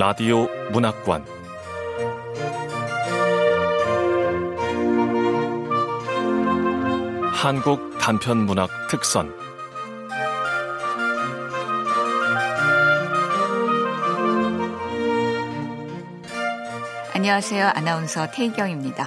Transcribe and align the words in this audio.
라디오 0.00 0.48
문학관 0.72 1.26
한국 7.34 7.98
단편 7.98 8.46
문학 8.46 8.70
특선 8.88 9.30
안녕하세요. 17.12 17.66
아나운서 17.74 18.30
태희경입니다. 18.30 19.06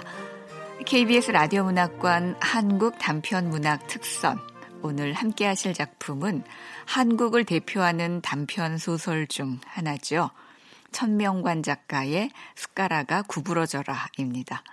KBS 0.85 1.31
라디오 1.31 1.63
문학관 1.63 2.35
한국 2.39 2.99
단편 2.99 3.49
문학 3.49 3.87
특선 3.87 4.37
오늘 4.83 5.13
함께 5.13 5.47
하실 5.47 5.73
작품은 5.73 6.43
한국을 6.85 7.45
대표하는 7.45 8.21
단편 8.21 8.77
소설 8.77 9.25
중 9.25 9.59
하나죠. 9.65 10.29
천명관 10.93 11.63
작가의 11.63 12.31
숟가락아 12.55 13.23
구부러져라입니다. 13.23 14.63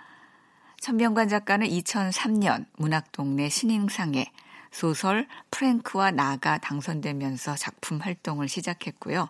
천명관 0.79 1.27
작가는 1.27 1.67
2003년 1.67 2.65
문학동네 2.77 3.49
신인상에 3.49 4.31
소설 4.71 5.27
프랭크와 5.51 6.11
나가 6.11 6.57
당선되면서 6.57 7.55
작품 7.55 7.99
활동을 7.99 8.47
시작했고요. 8.47 9.27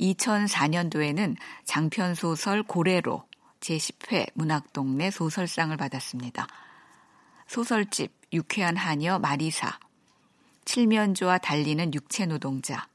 2004년도에는 0.00 1.36
장편 1.64 2.14
소설 2.14 2.62
고래로 2.62 3.24
제10회 3.60 4.28
문학동네 4.34 5.10
소설상을 5.10 5.76
받았습니다. 5.76 6.46
소설집 7.48 8.12
유쾌한 8.32 8.76
하녀 8.76 9.18
마리사, 9.18 9.78
칠면조와 10.64 11.38
달리는 11.38 11.92
육체 11.94 12.26
노동자, 12.26 12.88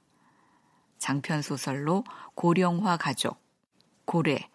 장편 0.99 1.41
소설로 1.41 2.03
고령화 2.41 2.97
가족, 2.97 3.39
고래, 4.05 4.49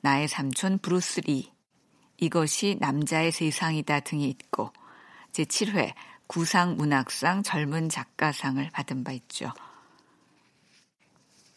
나의 0.00 0.26
삼촌 0.26 0.78
브루스리, 0.78 1.52
이것이 2.16 2.78
남자의 2.80 3.30
세상이다 3.30 4.00
등이 4.00 4.26
있고 4.30 4.72
제7회 5.32 5.92
구상 6.26 6.76
문학상 6.76 7.42
젊은 7.42 7.90
작가상을 7.90 8.66
받은 8.70 9.04
바 9.04 9.12
있죠. 9.12 9.52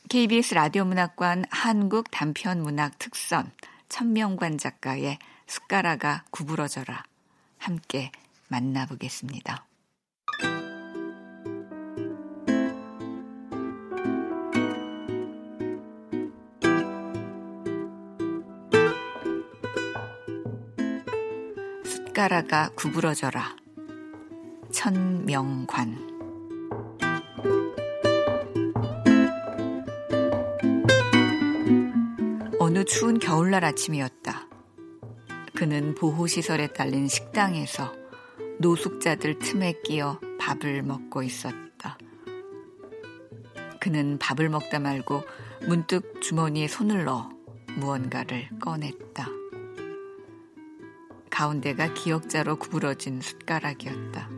KBS 0.10 0.54
라디오 0.54 0.84
문학관 0.84 1.46
한국 1.50 2.12
단편 2.12 2.62
문학 2.62 3.00
특선 3.00 3.50
천명관 3.88 4.58
작가의 4.58 5.18
숟가락아 5.48 6.26
구부러져라 6.30 7.04
함께 7.58 8.12
만나보겠습니다. 8.50 9.69
숟가락아 22.20 22.72
구부러져라 22.76 23.56
천명관 24.74 25.96
어느 32.60 32.84
추운 32.84 33.20
겨울날 33.20 33.64
아침이었다. 33.64 34.50
그는 35.56 35.96
보호시설에 35.96 36.68
딸린 36.74 37.08
식당에서 37.08 37.94
노숙자들 38.60 39.40
틈에 39.40 39.76
끼어 39.86 40.20
밥을 40.42 40.84
먹고 40.84 41.24
있었다. 41.24 41.98
그는 43.80 44.18
밥을 44.20 44.50
먹다 44.50 44.80
말고 44.80 45.24
문득 45.68 46.22
주머니에 46.22 46.68
손을 46.68 47.06
넣어 47.06 47.30
무언가를 47.78 48.50
꺼냈다. 48.60 49.39
가운데가 51.40 51.94
기역자로 51.94 52.58
구부러진 52.58 53.22
숟가락이었다. 53.22 54.30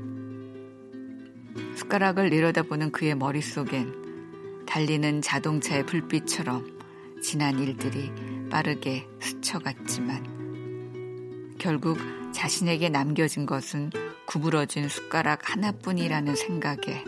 숟가락을 1.75 2.29
내려다보는 2.29 2.91
그의 2.91 3.15
머릿속엔 3.15 4.65
달리는 4.67 5.23
자동차의 5.23 5.87
불빛처럼 5.87 6.77
지난 7.23 7.57
일들이 7.57 8.11
빠르게 8.51 9.07
스쳐갔지만 9.19 11.55
결국 11.57 11.97
자신에게 12.33 12.89
남겨진 12.89 13.47
것은 13.47 13.89
구부러진 14.27 14.87
숟가락 14.87 15.49
하나뿐이라는 15.49 16.35
생각에 16.35 17.03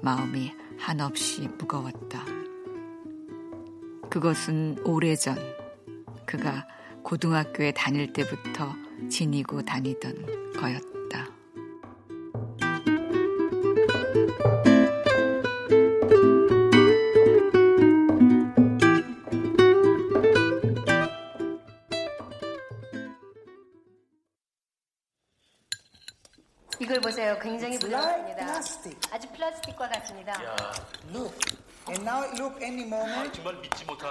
마음이 0.00 0.54
한없이 0.78 1.50
무거웠다. 1.58 2.24
그것은 4.08 4.78
오래전 4.86 5.36
그가 6.24 6.66
고등학교에 7.02 7.72
다닐 7.72 8.14
때부터 8.14 8.74
지니고 9.10 9.62
다니던 9.62 10.52
거였다. 10.54 10.92
이걸 26.80 27.00
보세요. 27.00 27.38
굉장히 27.40 27.78
부드럽습니다. 27.78 28.60
아주 29.12 29.28
플라스틱과 29.32 29.88
같습니다. 29.88 30.32
Look. 31.14 31.38
And 31.88 32.02
now 32.04 32.24
look 32.38 32.60
any 32.62 32.82
moment. 32.84 33.32
정말 33.32 33.54
믿지 33.62 33.84
못한 33.84 34.10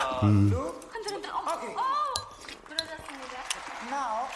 Look. 0.50 0.88
흔들 0.94 1.12
흔들. 1.13 1.29
어머. 1.31 1.52
Okay. 1.53 1.75
어! 1.75 1.81
부러졌습니다. 2.68 3.38
Now 3.90 4.28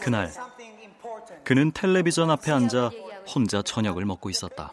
그날. 0.00 0.30
그는 1.44 1.72
텔레비전 1.72 2.30
앞에 2.30 2.52
앉아 2.52 2.90
혼자 3.34 3.62
저녁을 3.62 4.04
먹고 4.04 4.30
있었다. 4.30 4.72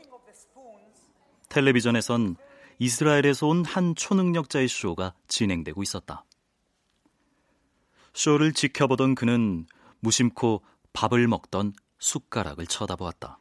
텔레비전에선 1.49 2.35
이스라엘에서 2.79 3.47
온 3.47 3.63
한 3.63 3.95
초능력자의 3.95 4.67
쇼가 4.67 5.13
진행되고 5.27 5.83
있었다. 5.83 6.25
쇼를 8.13 8.53
지켜보던 8.53 9.15
그는 9.15 9.65
무심코 9.99 10.61
밥을 10.93 11.27
먹던 11.27 11.73
숟가락을 11.99 12.65
쳐다보았다. 12.67 13.39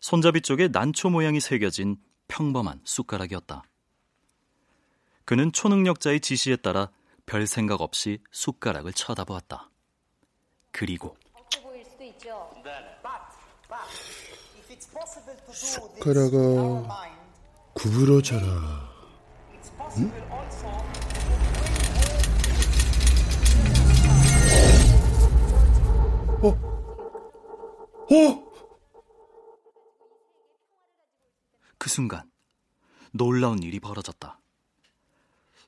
손잡이 0.00 0.40
쪽에 0.40 0.68
난초 0.68 1.10
모양이 1.10 1.40
새겨진 1.40 1.96
평범한 2.28 2.80
숟가락이었다. 2.84 3.62
그는 5.24 5.52
초능력자의 5.52 6.20
지시에 6.20 6.56
따라 6.56 6.90
별 7.28 7.46
생각 7.46 7.82
없이 7.82 8.22
숟가락을 8.32 8.94
쳐다보았다. 8.94 9.70
그리고 10.72 11.14
숟가락아 15.52 17.12
구부러져라. 17.74 18.88
possible 19.76 20.22
also 20.32 20.68
어? 26.40 26.56
그 31.76 31.90
순간 31.90 32.30
놀라운 33.12 33.62
일이 33.62 33.80
벌어졌다. 33.80 34.40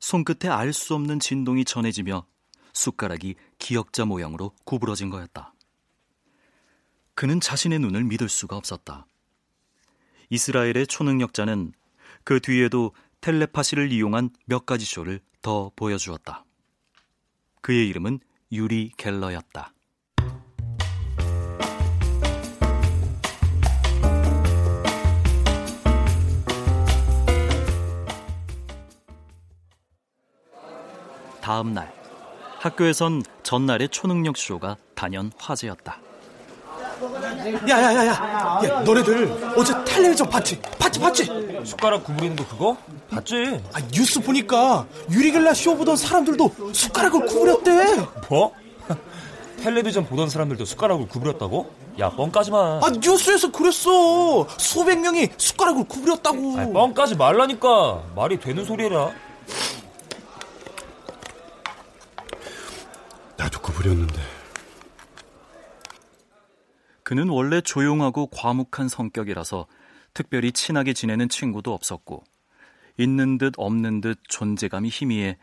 손끝에 0.00 0.48
알 0.50 0.72
수 0.72 0.94
없는 0.94 1.20
진동이 1.20 1.64
전해지며 1.64 2.26
숟가락이 2.72 3.36
기역자 3.58 4.06
모양으로 4.06 4.52
구부러진 4.64 5.10
거였다. 5.10 5.54
그는 7.14 7.38
자신의 7.40 7.78
눈을 7.80 8.04
믿을 8.04 8.28
수가 8.28 8.56
없었다. 8.56 9.06
이스라엘의 10.30 10.86
초능력자는 10.86 11.72
그 12.24 12.40
뒤에도 12.40 12.94
텔레파시를 13.20 13.92
이용한 13.92 14.30
몇 14.46 14.64
가지 14.64 14.84
쇼를 14.84 15.20
더 15.42 15.70
보여주었다. 15.76 16.44
그의 17.60 17.88
이름은 17.88 18.20
유리 18.52 18.90
갤러였다. 18.96 19.74
다음 31.50 31.74
날 31.74 31.92
학교에선 32.60 33.24
전날의 33.42 33.88
초능력 33.88 34.36
쇼가 34.36 34.76
단연 34.94 35.32
화제였다. 35.36 35.98
야야야 37.68 38.06
야 38.06 38.60
야, 38.62 38.80
너네들 38.82 39.54
어제 39.56 39.74
텔레비전 39.84 40.30
봤지? 40.30 40.62
봤지 40.78 41.00
봤지? 41.00 41.24
숟가락 41.64 42.04
구부리는 42.04 42.36
거 42.36 42.46
그거? 42.46 42.76
봤지? 43.10 43.60
아, 43.72 43.80
뉴스 43.92 44.20
보니까 44.20 44.86
유리겔라 45.10 45.52
쇼 45.54 45.76
보던 45.76 45.96
사람들도 45.96 46.72
숟가락을 46.72 47.26
구부렸대 47.26 47.96
뭐? 48.28 48.54
텔레비전 49.60 50.06
보던 50.06 50.28
사람들도 50.30 50.64
숟가락을 50.64 51.08
구부렸다고? 51.08 51.68
야, 51.98 52.10
뻥까지 52.10 52.52
마. 52.52 52.78
아, 52.80 52.90
뉴스에서 53.02 53.50
그랬어. 53.50 54.46
수백 54.56 55.00
명이 55.00 55.30
숟가락을 55.36 55.82
구부렸다고. 55.88 56.58
아니, 56.58 56.72
뻥까지 56.72 57.16
말라니까. 57.16 58.04
말이 58.14 58.38
되는 58.38 58.64
소리라. 58.64 59.10
나도 63.40 63.58
구부렸는데. 63.62 64.20
그는 67.10 67.28
원래 67.28 67.60
조용하고 67.60 68.28
과묵한 68.28 68.88
성격이라서 68.88 69.66
특별히 70.14 70.52
친하게 70.52 70.92
지내는 70.92 71.28
친구도 71.28 71.74
없었고 71.74 72.22
있는 72.98 73.36
듯 73.36 73.54
없는 73.56 74.00
듯 74.00 74.20
존재감이 74.28 74.88
희미해 74.90 75.36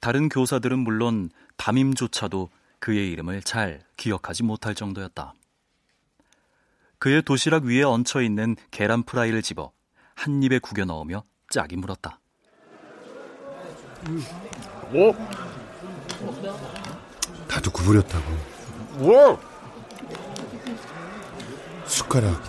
다른 0.00 0.28
교사들은 0.28 0.78
물론 0.78 1.30
담임조차도 1.56 2.50
그의 2.78 3.10
이름을 3.10 3.42
잘 3.42 3.80
기억하지 3.96 4.44
못할 4.44 4.76
정도였다. 4.76 5.34
그의 7.00 7.22
도시락 7.22 7.64
위에 7.64 7.82
얹혀 7.82 8.22
있는 8.22 8.54
계란 8.70 9.02
프라이를 9.02 9.42
집어 9.42 9.72
한 10.14 10.40
입에 10.40 10.60
구겨 10.60 10.84
넣으며 10.84 11.24
짝이 11.50 11.74
물었다. 11.74 12.20
뭐? 14.92 15.12
나도 17.48 17.72
구부렸다고. 17.72 18.24
뭐? 18.98 19.47
숟가락. 21.88 22.42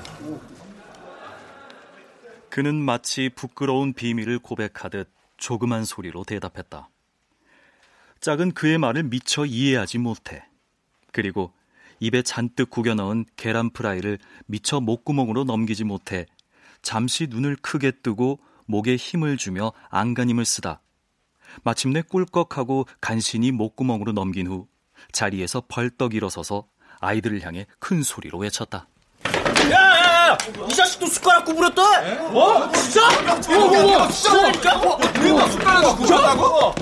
그는 2.49 2.75
마치 2.75 3.29
부끄러운 3.29 3.93
비밀을 3.93 4.39
고백하듯 4.39 5.09
조그만 5.37 5.85
소리로 5.85 6.25
대답했다. 6.25 6.89
짝은 8.19 8.51
그의 8.51 8.77
말을 8.77 9.03
미처 9.03 9.45
이해하지 9.45 9.97
못해. 9.99 10.43
그리고 11.13 11.53
입에 12.01 12.21
잔뜩 12.21 12.69
구겨 12.69 12.95
넣은 12.95 13.25
계란 13.37 13.69
프라이를 13.69 14.19
미처 14.45 14.81
목구멍으로 14.81 15.45
넘기지 15.45 15.85
못해 15.85 16.25
잠시 16.81 17.27
눈을 17.27 17.55
크게 17.55 17.91
뜨고 18.03 18.39
목에 18.65 18.97
힘을 18.97 19.37
주며 19.37 19.71
안간힘을 19.89 20.43
쓰다. 20.43 20.81
마침내 21.63 22.01
꿀꺽하고 22.01 22.87
간신히 22.99 23.51
목구멍으로 23.51 24.11
넘긴 24.11 24.47
후 24.47 24.67
자리에서 25.13 25.63
벌떡 25.67 26.13
일어서서 26.13 26.67
아이들을 26.99 27.41
향해 27.43 27.65
큰 27.79 28.03
소리로 28.03 28.37
외쳤다. 28.37 28.87
야야야! 29.71 30.37
이 30.69 30.73
자식도 30.73 31.07
숟가락 31.07 31.45
구부렸다. 31.45 31.81
뭐? 32.31 32.71
진짜? 32.73 33.01
뭐, 33.49 33.67
뭐, 33.67 33.81
뭐, 33.83 34.07
진짜니까? 34.09 34.77
뭐, 34.77 34.99
숟가락을 35.49 35.95
구부렸다고? 35.95 36.73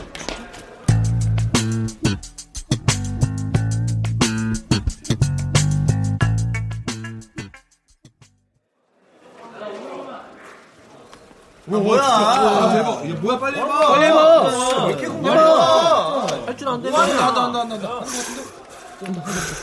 뭐, 11.66 11.80
뭐야? 11.81 12.74
대박. 12.74 13.04
이게 13.04 13.13
뭐야? 13.16 13.38
빨리 13.39 13.57
해봐. 13.60 13.88
빨리 13.89 14.06
해봐. 14.06 14.86
왜 14.86 14.94
이렇게 14.94 15.06
해봐. 15.07 16.28
할줄 16.45 16.68
안 16.69 16.81
되네. 16.81 16.95
한다, 16.95 17.25
한다, 17.28 17.44
한다, 17.44 17.60
한다. 17.60 17.89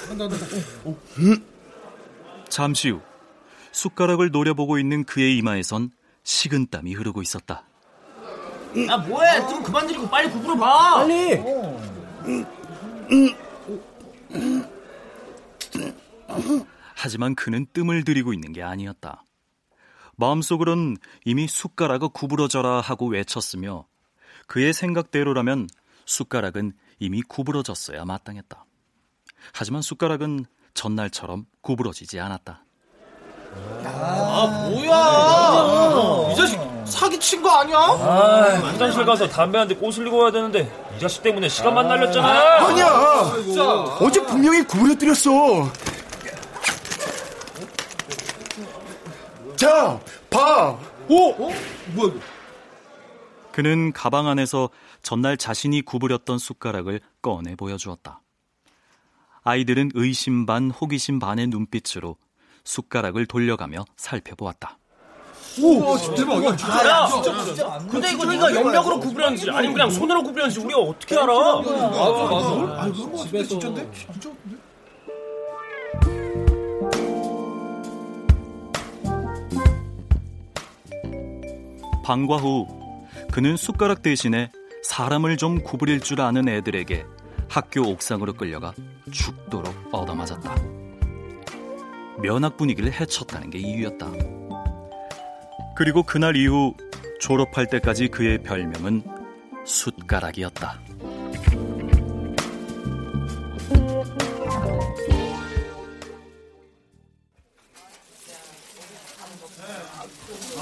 한다, 0.09 0.25
한다. 0.25 0.37
잠시 2.50 2.91
후 2.91 3.00
숟가락을 3.75 4.31
노려보고 4.31 4.79
있는 4.79 5.05
그의 5.05 5.37
이마에선 5.38 5.91
식은땀이 6.23 6.94
흐르고 6.94 7.23
있었다. 7.23 7.65
아 8.88 8.97
뭐해? 8.97 9.41
좀 9.49 9.62
그만 9.62 9.87
들이고 9.87 10.09
빨리 10.09 10.31
구부려 10.31 10.56
봐. 10.56 10.94
빨리. 10.94 11.43
하지만 16.94 17.35
그는 17.35 17.67
뜸을 17.73 18.05
들이고 18.05 18.32
있는 18.32 18.53
게 18.53 18.62
아니었다. 18.62 19.25
마음속으론 20.17 20.97
이미 21.25 21.49
숟가락을 21.49 22.11
구부러져라 22.11 22.81
하고 22.81 23.09
외쳤으며 23.09 23.87
그의 24.47 24.73
생각대로라면 24.73 25.69
숟가락은 26.06 26.73
이미 27.00 27.23
구부러졌어야 27.23 28.05
마땅했다. 28.05 28.65
하지만 29.53 29.82
숟가락은 29.82 30.47
전날처럼 30.75 31.47
구부러지지 31.61 32.21
않았다. 32.21 32.63
아 33.86 34.68
뭐야? 34.70 36.32
이 36.32 36.36
자식 36.36 36.60
사기 36.84 37.18
친 37.18 37.42
거 37.42 37.50
아니야? 37.50 37.76
아, 37.78 38.60
화장실 38.62 39.04
가서 39.04 39.28
담배 39.28 39.58
한 39.58 39.66
대 39.68 39.74
꼬슬리고 39.74 40.18
와야 40.18 40.30
되는데 40.30 40.70
이 40.96 41.00
자식 41.00 41.22
때문에 41.22 41.48
시간만 41.48 41.88
날렸잖아. 41.88 42.28
아니야! 42.66 42.86
어제 44.00 44.22
분명히 44.26 44.62
구부려뜨렸어. 44.64 45.70
자, 49.56 49.98
봐! 50.30 50.76
오? 51.08 51.30
어? 51.30 51.50
뭐야? 51.94 52.12
그는 53.52 53.92
가방 53.92 54.26
안에서 54.26 54.68
전날 55.02 55.36
자신이 55.36 55.82
구부렸던 55.82 56.38
숟가락을 56.38 57.00
꺼내 57.22 57.54
보여주었다. 57.54 58.20
아이들은 59.44 59.92
의심 59.94 60.44
반 60.46 60.70
호기심 60.70 61.18
반의 61.20 61.46
눈빛으로 61.48 62.16
숟가락을 62.64 63.26
돌려가며 63.26 63.84
살펴보았다. 63.96 64.78
오, 65.62 65.96
대박. 66.16 66.44
야, 66.44 66.56
진짜. 66.56 66.88
야, 66.88 67.06
진짜, 67.06 67.44
진짜. 67.44 67.78
근데 67.88 68.12
이거 68.12 68.25
네가 68.25 68.55
염력으로 68.55 68.99
구부렸는지 68.99 69.50
아니면 69.50 69.75
그냥 69.75 69.90
손으로 69.90 70.22
구부렸는지 70.25 70.61
우리가 70.61 70.81
어떻게 70.81 71.16
알아? 71.16 71.26
맞아, 71.26 71.70
맞아. 71.70 72.49
아, 72.82 72.90
그런 72.90 73.12
거 73.12 73.19
같은데, 73.19 73.44
진짜인데? 73.44 73.90
진짜? 73.93 74.31
방과 82.05 82.37
후 82.37 82.66
그는 83.32 83.56
숟가락 83.56 84.02
대신에 84.02 84.50
사람을 84.82 85.37
좀 85.37 85.62
구부릴 85.62 86.00
줄 86.00 86.20
아는 86.20 86.49
애들에게 86.49 87.06
학교 87.49 87.82
옥상으로 87.88 88.34
끌려가 88.34 88.75
죽도록 89.11 89.75
얻어맞았다. 89.93 90.83
면학 92.20 92.56
분위기를 92.56 92.93
해쳤다는 92.93 93.50
게 93.50 93.58
이유였다. 93.58 94.06
그리고 95.76 96.02
그날 96.02 96.37
이후 96.37 96.75
졸업할 97.20 97.66
때까지 97.69 98.08
그의 98.08 98.43
별명은 98.43 99.02
숟가락이었다. 99.64 100.81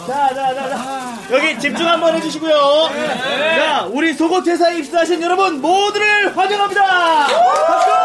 자, 0.06 0.35
자, 0.35 0.54
자, 0.54 0.68
자. 0.68 1.18
여기 1.30 1.59
집중 1.61 1.87
한번 1.87 2.14
해주시고요. 2.16 2.52
자, 3.56 3.87
우리 3.90 4.12
속옷 4.14 4.47
회사에 4.47 4.78
입사하신 4.78 5.23
여러분 5.23 5.61
모두를 5.61 6.37
환영합니다. 6.37 6.82
박수! 7.26 8.01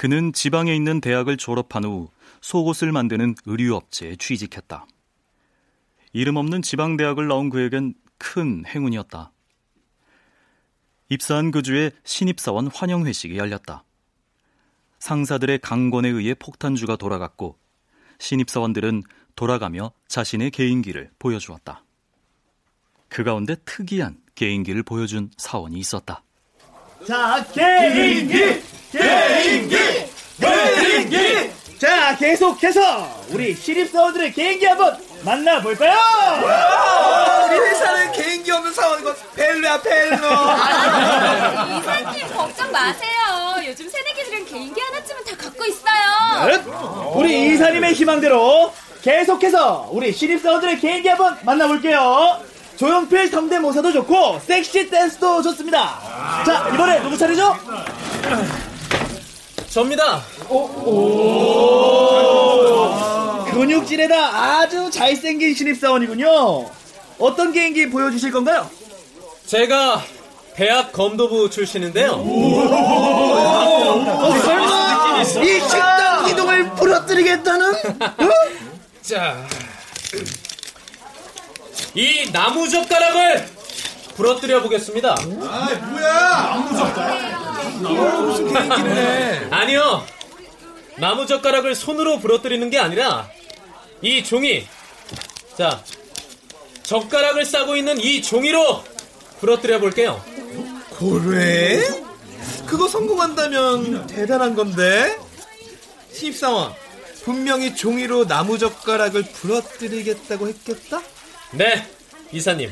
그는 0.00 0.32
지방에 0.32 0.74
있는 0.74 1.02
대학을 1.02 1.36
졸업한 1.36 1.84
후 1.84 2.08
속옷을 2.40 2.90
만드는 2.90 3.34
의류업체에 3.44 4.16
취직했다. 4.16 4.86
이름 6.14 6.36
없는 6.36 6.62
지방 6.62 6.96
대학을 6.96 7.28
나온 7.28 7.50
그에겐 7.50 7.92
큰 8.16 8.64
행운이었다. 8.64 9.30
입사한 11.10 11.50
그 11.50 11.60
주에 11.60 11.90
신입사원 12.02 12.68
환영 12.68 13.04
회식이 13.04 13.36
열렸다. 13.36 13.84
상사들의 15.00 15.58
강권에 15.58 16.08
의해 16.08 16.32
폭탄주가 16.32 16.96
돌아갔고 16.96 17.58
신입사원들은 18.18 19.02
돌아가며 19.36 19.92
자신의 20.08 20.50
개인기를 20.50 21.10
보여주었다. 21.18 21.84
그 23.10 23.22
가운데 23.22 23.54
특이한 23.66 24.18
개인기를 24.34 24.82
보여준 24.82 25.30
사원이 25.36 25.78
있었다. 25.78 26.24
자, 27.06 27.44
개인기! 27.54 28.62
개인기! 28.92 29.76
개인기! 30.38 31.50
자, 31.78 32.14
계속해서 32.16 33.24
우리 33.30 33.54
신입사원들의 33.54 34.32
개인기 34.34 34.66
한번 34.66 34.98
만나볼까요? 35.24 35.96
우리 37.48 37.58
회사는 37.58 38.12
개인기 38.12 38.50
없는 38.50 38.72
사원이고 38.72 39.14
벨루야, 39.34 39.80
벨루. 39.80 40.16
이사님 41.78 42.34
걱정 42.34 42.70
마세요. 42.70 43.10
요즘 43.66 43.88
새내기들은 43.88 44.44
개인기 44.44 44.78
하나쯤은 44.80 45.24
다 45.24 45.36
갖고 45.38 45.64
있어요. 45.64 46.60
우리 47.14 47.54
이사님의 47.54 47.94
희망대로 47.94 48.74
계속해서 49.02 49.88
우리 49.90 50.12
신입사원들의 50.12 50.80
개인기 50.80 51.08
한번 51.08 51.38
만나볼게요. 51.42 52.49
조용필 52.80 53.28
성대모사도 53.28 53.92
좋고 53.92 54.40
섹시 54.40 54.88
댄스도 54.88 55.42
좋습니다. 55.42 56.00
자 56.46 56.70
이번에 56.72 57.02
누구 57.02 57.14
차례죠? 57.14 57.54
접니다. 59.68 60.22
근육질에다 63.52 64.16
아주 64.16 64.90
잘생긴 64.90 65.54
신입사원이군요. 65.54 66.70
어떤 67.18 67.52
개인기 67.52 67.90
보여주실 67.90 68.32
건가요? 68.32 68.70
제가 69.44 70.02
대학 70.54 70.90
검도부 70.90 71.50
출신인데요. 71.50 72.24
이 75.42 75.60
식당 75.68 76.24
기둥을 76.24 76.70
부러뜨리겠다는? 76.76 77.72
자, 79.02 79.46
이 81.94 82.30
나무 82.32 82.68
젓가락을 82.68 83.46
부러뜨려 84.16 84.62
보겠습니다. 84.62 85.12
아, 85.12 85.68
뭐야? 85.90 86.12
나무 86.12 86.76
젓가락. 86.76 87.40
무슨 88.26 88.52
개인기를 88.52 88.96
해? 88.96 89.48
아니요. 89.50 90.04
나무 90.98 91.26
젓가락을 91.26 91.74
손으로 91.74 92.18
부러뜨리는 92.18 92.68
게 92.70 92.78
아니라 92.78 93.28
이 94.02 94.22
종이 94.22 94.66
자 95.56 95.82
젓가락을 96.82 97.44
싸고 97.44 97.76
있는 97.76 97.98
이 97.98 98.20
종이로 98.22 98.84
부러뜨려 99.40 99.78
볼게요. 99.80 100.22
그래? 100.98 101.82
그거 102.66 102.86
성공한다면 102.86 104.06
대단한 104.06 104.54
건데? 104.54 105.16
신입사원, 106.12 106.74
분명히 107.24 107.74
종이로 107.74 108.26
나무 108.26 108.58
젓가락을 108.58 109.22
부러뜨리겠다고 109.22 110.48
했겠다? 110.48 111.00
네, 111.52 111.86
이사님. 112.32 112.70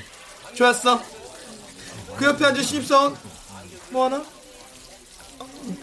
좋았어. 0.54 1.02
그 2.16 2.24
옆에 2.24 2.44
앉은 2.46 2.62
신입사원, 2.62 3.16
뭐 3.90 4.04
하나? 4.06 4.24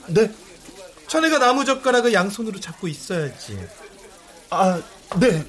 네. 0.07 0.31
자네가 1.07 1.39
나무 1.39 1.63
젓가락을 1.63 2.13
양손으로 2.13 2.59
잡고 2.59 2.87
있어야지. 2.87 3.59
아, 4.49 4.81
네. 5.19 5.45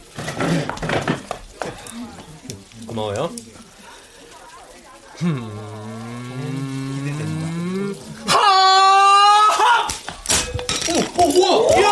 고마워요. 2.86 3.30
하하! 8.26 9.88
오, 10.88 11.22
오, 11.22 11.26
우와! 11.26 11.82
야! 11.82 11.88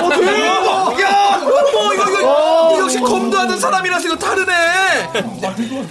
어, 0.00 0.08
대박! 0.10 1.00
야! 1.00 1.06
어, 1.42 1.94
이거, 1.94 1.94
이거, 1.94 2.20
이거 2.20 2.78
역시 2.80 2.98
검도하는 3.56 3.60
사람이라서 3.60 4.06
이거 4.06 4.16
다르네! 4.16 4.52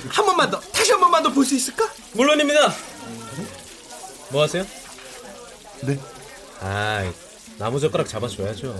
한 0.09 0.25
번만 0.25 0.49
더, 0.49 0.59
다시 0.59 0.91
한 0.91 0.99
번만 1.01 1.21
더 1.23 1.29
볼 1.31 1.45
수 1.45 1.55
있을까? 1.55 1.87
물론입니다. 2.13 2.73
뭐 4.29 4.43
하세요? 4.43 4.65
네. 5.81 5.99
아, 6.61 7.11
나무 7.57 7.79
젓가락 7.79 8.07
잡아줘야죠. 8.07 8.73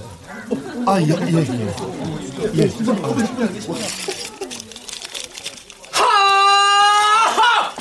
아, 0.87 0.99
예, 1.01 1.07
예, 1.07 1.13
예. 1.13 2.63
예. 2.63 2.69
하하! 5.91 7.73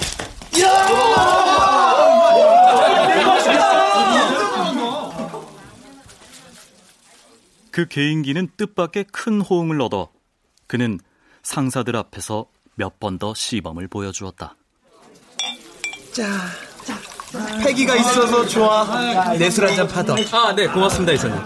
그 7.70 7.87
개인기는 7.88 8.49
뜻밖의 8.56 9.06
큰 9.12 9.40
호응을 9.40 9.80
얻어 9.80 10.11
그는 10.75 10.99
상사들 11.45 11.95
앞에서 11.95 12.47
몇 12.75 12.99
번 12.99 13.16
더 13.16 13.33
시범을 13.33 13.87
보여주었다. 13.87 14.57
자, 16.12 16.49
패기가 17.62 17.95
있어서 17.95 18.45
좋아. 18.49 19.35
내술 19.38 19.69
한잔 19.69 19.87
받아. 19.87 20.16
아, 20.33 20.52
네, 20.52 20.66
고맙습니다, 20.66 21.12
이사님. 21.12 21.37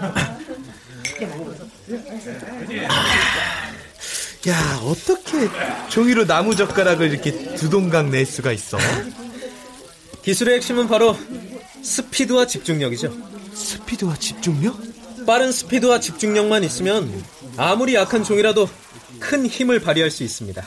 야, 4.47 4.79
어떻게 4.83 5.47
종이로 5.89 6.25
나무 6.25 6.55
젓가락을 6.55 7.11
이렇게 7.11 7.53
두 7.53 7.69
동강 7.69 8.09
낼 8.09 8.25
수가 8.25 8.51
있어? 8.51 8.79
기술의 10.23 10.55
핵심은 10.55 10.87
바로 10.87 11.15
스피드와 11.83 12.47
집중력이죠. 12.47 13.15
스피드와 13.53 14.15
집중력? 14.15 14.75
빠른 15.27 15.51
스피드와 15.51 15.99
집중력만 15.99 16.63
있으면 16.63 17.23
아무리 17.57 17.93
약한 17.93 18.23
종이라도 18.23 18.67
큰 19.19 19.45
힘을 19.45 19.79
발휘할 19.79 20.11
수 20.11 20.23
있습니다. 20.23 20.61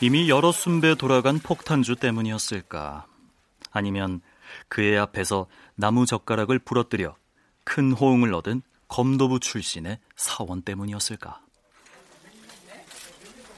이미 0.00 0.28
여러 0.28 0.52
순배 0.52 0.96
돌아간 0.96 1.38
폭탄주 1.38 1.96
때문이었을까? 1.96 3.06
아니면 3.70 4.20
그의 4.68 4.98
앞에서 4.98 5.46
나무 5.74 6.04
젓가락을 6.06 6.58
부러뜨려 6.58 7.16
큰 7.64 7.92
호응을 7.92 8.34
얻은 8.34 8.62
검도부 8.88 9.40
출신의 9.40 9.98
사원 10.16 10.62
때문이었을까? 10.62 11.40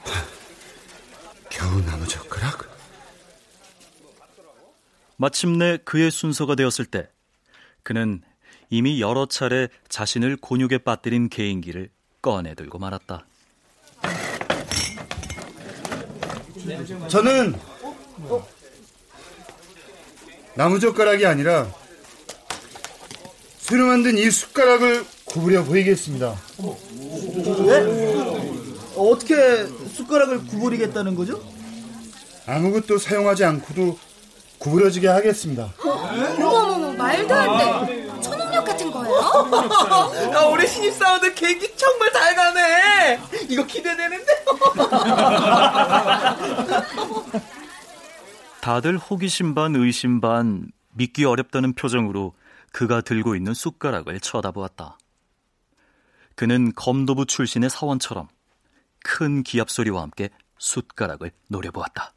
겨우 1.49 1.81
나무 1.81 2.07
젓가락? 2.07 2.77
마침내 5.17 5.77
그의 5.83 6.11
순서가 6.11 6.55
되었을 6.55 6.85
때 6.85 7.09
그는 7.83 8.21
이미 8.69 9.01
여러 9.01 9.25
차례 9.25 9.67
자신을 9.89 10.37
곤욕에 10.37 10.79
빠뜨린 10.79 11.29
개인기를 11.29 11.89
꺼내들고 12.21 12.79
말았다. 12.79 13.25
저는 17.07 17.55
나무젓가락이 20.55 21.25
아니라 21.25 21.67
새로 23.59 23.85
만든 23.87 24.17
이 24.17 24.29
숟가락을 24.29 25.05
구부려 25.25 25.63
보이겠습니다. 25.63 26.35
어떻게 28.95 29.65
숟가락을 29.93 30.45
구부리겠다는 30.47 31.15
거죠? 31.15 31.41
아무것도 32.47 32.97
사용하지 32.97 33.43
않고도 33.45 33.99
구부러지게 34.57 35.07
하겠습니다. 35.07 35.71
어머머머, 35.83 36.93
말도 36.93 37.35
안 37.35 37.85
돼. 37.85 37.96
같은 39.21 39.51
거예요? 39.51 40.33
야, 40.33 40.39
우리 40.41 40.67
신입 40.67 40.93
사원들 40.93 41.35
계기 41.35 41.75
정말 41.75 42.11
잘 42.11 42.35
가네. 42.35 43.19
이거 43.49 43.65
기대되는데? 43.65 44.45
다들 48.61 48.97
호기심 48.97 49.55
반 49.55 49.75
의심 49.75 50.19
반 50.19 50.69
믿기 50.93 51.25
어렵다는 51.25 51.73
표정으로 51.73 52.33
그가 52.71 53.01
들고 53.01 53.35
있는 53.35 53.53
숟가락을 53.53 54.19
쳐다보았다. 54.19 54.97
그는 56.35 56.73
검도부 56.75 57.25
출신의 57.25 57.69
사원처럼 57.69 58.27
큰 59.03 59.43
기합 59.43 59.69
소리와 59.69 60.01
함께 60.01 60.29
숟가락을 60.57 61.31
노려보았다. 61.47 62.13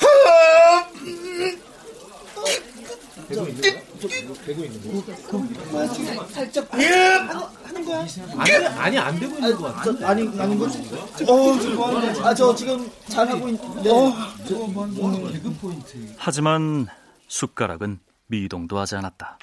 아니, 8.78 8.98
안 8.98 9.20
되고 9.20 9.34
있는 9.34 9.56
거 9.56 9.72
같아. 9.72 10.08
아니, 10.08 10.28
아닌 10.40 10.58
거지? 10.58 10.78
어, 11.28 12.24
아, 12.24 12.34
저 12.34 12.54
지금 12.54 12.90
잘 13.08 13.28
하고 13.28 13.48
있는데. 13.48 13.90
어, 13.90 14.12
개그 15.32 15.52
포인트. 15.60 16.14
하지만 16.16 16.86
숟가락은 17.28 18.00
미동도 18.26 18.78
하지 18.78 18.96
않았다. 18.96 19.38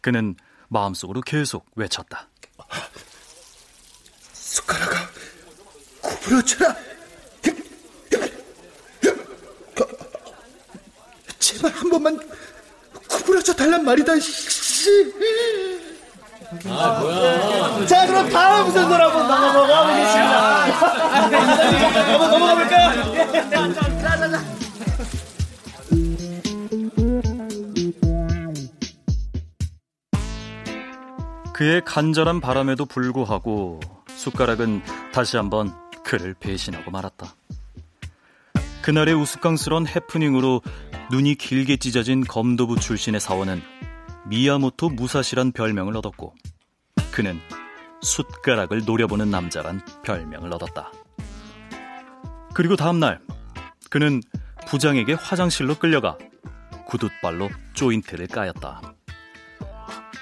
그는 0.00 0.34
마음속으로 0.68 1.20
계속 1.20 1.66
외쳤다. 1.74 2.28
숟가락아, 4.32 5.10
구부러져라. 6.00 6.76
제발 11.38 11.70
한 11.72 11.90
번만 11.90 12.18
구부러져 13.32 13.54
달란 13.54 13.84
말이다. 13.84 14.18
씨. 14.20 15.12
자, 17.88 18.06
그럼 18.06 18.28
다음 18.28 18.70
순서로 18.70 19.04
한번 19.04 19.28
넘어가 19.28 19.86
보겠습니다. 19.86 20.64
한번 22.12 22.30
넘어가 22.30 22.54
볼까요? 22.54 23.14
자, 23.50 23.72
자, 23.72 24.30
자. 24.30 24.44
그의 31.54 31.82
간절한 31.84 32.40
바람에도 32.40 32.84
불구하고 32.84 33.80
숟가락은 34.08 34.82
다시 35.12 35.36
한번 35.36 35.74
그를 36.04 36.34
배신하고 36.34 36.90
말았다. 36.90 37.34
그날의 38.82 39.14
우스꽝스러운 39.14 39.86
해프닝으로 39.86 40.60
눈이 41.12 41.34
길게 41.34 41.76
찢어진 41.76 42.24
검도부 42.24 42.80
출신의 42.80 43.20
사원은 43.20 43.60
미야모토 44.28 44.88
무사시란 44.88 45.52
별명을 45.52 45.94
얻었고 45.98 46.34
그는 47.12 47.38
숟가락을 48.00 48.86
노려보는 48.86 49.30
남자란 49.30 49.82
별명을 50.04 50.54
얻었다. 50.54 50.90
그리고 52.54 52.76
다음날 52.76 53.20
그는 53.90 54.22
부장에게 54.66 55.12
화장실로 55.12 55.74
끌려가 55.74 56.16
구둣발로 56.86 57.50
조인트를 57.74 58.26
까였다. 58.28 58.80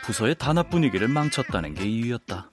부서의 0.03 0.35
단합 0.41 0.71
분위기를 0.71 1.07
망쳤다는 1.07 1.75
게 1.75 1.85
이유였다. 1.85 2.51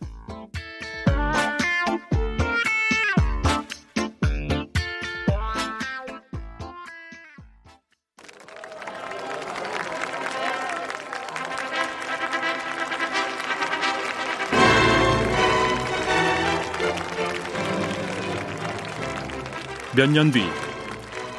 몇 19.98 20.12
년 20.12 20.32
뒤 20.32 20.44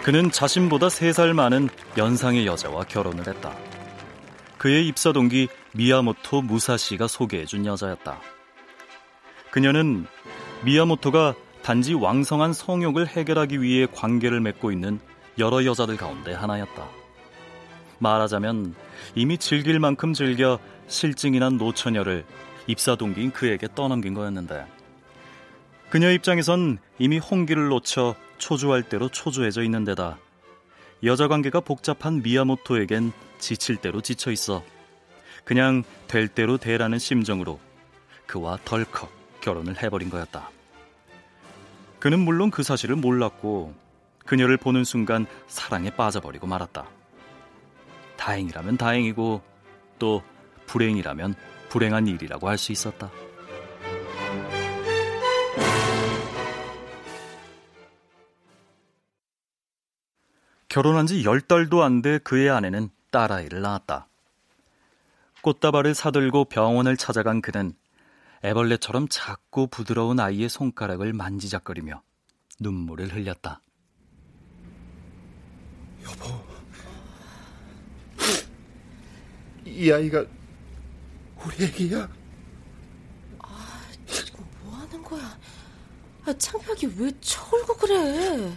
그는 0.03 0.31
자신보다 0.31 0.88
세 0.88 1.12
살 1.12 1.33
많은 1.35 1.69
연상의 1.97 2.47
여자와 2.47 2.85
결혼을 2.85 3.27
했다. 3.29 3.55
그의 4.57 4.87
입사 4.88 5.12
동기 5.12 5.49
미야모토 5.75 6.43
무사시가 6.43 7.07
소개해준 7.07 7.67
여자였다. 7.67 8.21
그녀는 9.50 10.07
미야모토가 10.65 11.35
단지 11.62 11.95
왕성한 11.95 12.53
성욕을 12.53 13.07
해결하기 13.07 13.61
위해 13.62 13.87
관계를 13.93 14.41
맺고 14.41 14.73
있는 14.73 14.99
여러 15.38 15.65
여자들 15.65 15.97
가운데 15.97 16.33
하나였다. 16.33 16.88
말하자면 17.99 18.75
이미 19.15 19.38
즐길 19.38 19.79
만큼 19.79 20.15
즐겨 20.15 20.59
실증이 20.87 21.38
난 21.38 21.59
노처녀를 21.59 22.25
입사 22.67 22.97
동기인 22.97 23.31
그에게 23.31 23.69
떠넘긴 23.75 24.15
거였는데 24.15 24.67
그녀 25.90 26.11
입장에선 26.11 26.78
이미 26.99 27.18
홍기를 27.18 27.68
놓쳐 27.68 28.14
초조할 28.38 28.83
대로 28.83 29.09
초조해져 29.09 29.62
있는 29.62 29.85
데다 29.85 30.18
여자 31.02 31.28
관계가 31.28 31.61
복잡한 31.61 32.23
미야모토에겐 32.23 33.12
지칠 33.38 33.76
대로 33.76 34.00
지쳐 34.00 34.30
있어 34.30 34.62
그냥 35.45 35.83
될 36.07 36.28
대로 36.28 36.59
되라는 36.59 36.99
심정으로 36.99 37.59
그와 38.26 38.59
덜컥 38.64 39.40
결혼을 39.40 39.83
해버린 39.83 40.11
거였다. 40.11 40.50
그는 41.99 42.18
물론 42.18 42.50
그 42.50 42.62
사실을 42.62 42.97
몰랐고 42.97 43.75
그녀를 44.26 44.59
보는 44.59 44.85
순간 44.85 45.26
사랑에 45.47 45.90
빠져버리고 45.90 46.47
말았다. 46.47 46.87
다행이라면 48.18 48.76
다행이고 48.76 49.40
또 49.99 50.23
불행이라면 50.66 51.35
불행한 51.71 52.07
일이라고 52.09 52.49
할 52.49 52.59
수 52.59 52.73
있었다. 52.73 53.11
결혼한 60.69 61.07
지열 61.07 61.41
달도 61.41 61.83
안 61.83 62.03
돼 62.03 62.19
그의 62.19 62.51
아내는 62.51 62.91
딸아이를 63.11 63.61
낳았다. 63.63 64.07
꽃다발을 65.43 65.95
사들고 65.95 66.47
병원을 66.47 66.97
찾아간 66.97 67.41
그는 67.41 67.73
애벌레처럼 68.45 69.09
작고 69.09 69.69
부드러운 69.69 70.21
아이의 70.21 70.49
손가락을 70.49 71.13
만지작거리며 71.13 72.03
눈물을 72.61 73.15
흘렸다. 73.15 73.63
여보, 76.05 76.41
이 79.65 79.91
아이가 79.91 80.25
우리 81.45 81.65
애기야? 81.65 82.09
아, 83.41 83.83
지금 84.07 84.45
뭐 84.63 84.75
하는 84.77 85.03
거야? 85.03 85.39
아, 86.27 86.33
창벽이 86.35 86.87
왜 86.99 87.11
쳐울고 87.21 87.77
그래? 87.77 88.57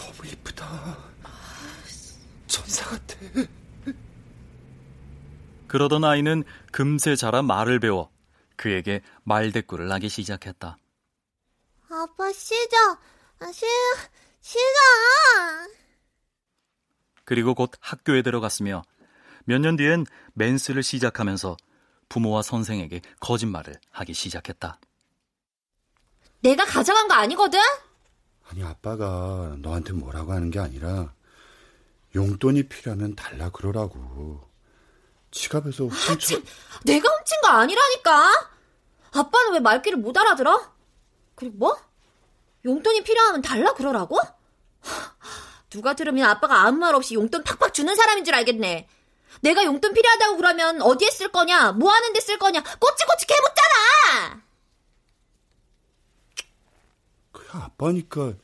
너무 0.00 0.26
이쁘다. 0.26 0.96
천사 2.46 2.84
같아. 2.88 3.16
그러던 5.68 6.04
아이는 6.04 6.42
금세 6.72 7.14
자라 7.16 7.42
말을 7.42 7.78
배워 7.80 8.10
그에게 8.56 9.02
말대꾸를 9.24 9.90
하기 9.92 10.08
시작했다. 10.08 10.76
아빠 11.90 12.32
쉬자. 12.32 12.98
쉬, 13.52 13.66
쉬자. 14.40 15.68
그리고 17.24 17.54
곧 17.54 17.70
학교에 17.80 18.22
들어갔으며 18.22 18.82
몇 19.44 19.58
년 19.60 19.76
뒤엔 19.76 20.06
맨스를 20.34 20.82
시작하면서 20.82 21.56
부모와 22.08 22.42
선생에게 22.42 23.00
거짓말을 23.20 23.74
하기 23.92 24.12
시작했다. 24.14 24.78
내가 26.40 26.64
가져간 26.64 27.06
거 27.08 27.14
아니거든? 27.14 27.60
아니 28.50 28.64
아빠가 28.64 29.54
너한테 29.58 29.92
뭐라고 29.92 30.32
하는 30.32 30.50
게 30.50 30.58
아니라 30.58 31.12
용돈이 32.14 32.64
필요하면 32.64 33.14
달라 33.14 33.50
그러라고. 33.50 34.40
지갑에서 35.30 35.84
훔쳐. 35.86 36.36
아, 36.36 36.80
내가 36.84 37.08
훔친 37.08 37.40
거 37.42 37.48
아니라니까. 37.48 38.48
아빠는 39.12 39.52
왜 39.52 39.60
말귀를 39.60 39.98
못 39.98 40.16
알아들어? 40.18 40.72
그리고 41.36 41.56
뭐? 41.58 41.78
용돈이 42.64 43.04
필요하면 43.04 43.42
달라 43.42 43.72
그러라고? 43.74 44.18
누가 45.70 45.94
들으면 45.94 46.28
아빠가 46.28 46.62
아무 46.62 46.78
말 46.78 46.94
없이 46.96 47.14
용돈 47.14 47.44
팍팍 47.44 47.72
주는 47.72 47.94
사람인 47.94 48.24
줄 48.24 48.34
알겠네. 48.34 48.88
내가 49.42 49.64
용돈 49.64 49.94
필요하다고 49.94 50.36
그러면 50.36 50.82
어디에 50.82 51.08
쓸 51.10 51.28
거냐? 51.30 51.72
뭐 51.72 51.92
하는데 51.92 52.18
쓸 52.20 52.36
거냐? 52.38 52.60
꼬치꼬치 52.60 53.26
개묻잖아! 53.26 54.42
그야 57.32 57.39
아빠니까. 57.52 58.34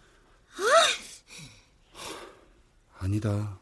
아니다. 2.99 3.61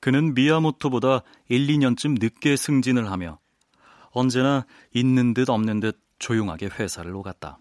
그는 0.00 0.34
미야모토보다 0.34 1.22
1, 1.48 1.66
2년쯤 1.68 2.18
늦게 2.20 2.56
승진을 2.56 3.10
하며 3.10 3.38
언제나 4.10 4.66
있는 4.92 5.32
듯 5.32 5.48
없는 5.48 5.80
듯 5.80 6.00
조용하게 6.18 6.66
회사를 6.66 7.14
오갔다. 7.14 7.58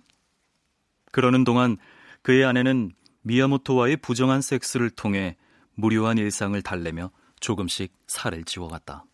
그러는 1.12 1.44
동안 1.44 1.78
그의 2.24 2.44
아내는 2.46 2.94
미야모토와의 3.22 3.98
부정한 3.98 4.42
섹스를 4.42 4.90
통해 4.90 5.38
무료한 5.76 6.18
일상을 6.18 6.60
달래며 6.62 7.12
조금씩 7.40 7.94
살을 8.08 8.44
지워갔다. 8.44 9.06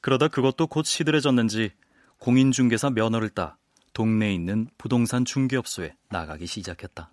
그러다 0.00 0.28
그것도 0.28 0.66
곧 0.68 0.84
시들해졌는지 0.84 1.72
공인중개사 2.18 2.90
면허를 2.90 3.30
따 3.30 3.58
동네에 4.00 4.32
있는 4.32 4.66
부동산 4.78 5.26
중개업소에 5.26 5.92
나가기 6.08 6.46
시작했다. 6.46 7.12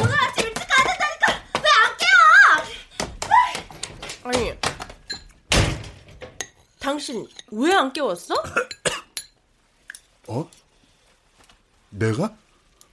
오늘 0.00 0.14
아침 0.20 0.48
일찍 0.48 0.66
가야 0.66 0.82
된다니까 0.98 1.44
왜 1.62 1.68
안 1.78 1.96
깨워? 4.26 4.32
아니, 4.32 4.58
당신 6.80 7.24
왜 7.52 7.72
안 7.72 7.92
깨웠어? 7.92 8.34
어? 10.26 10.50
내가? 11.90 12.34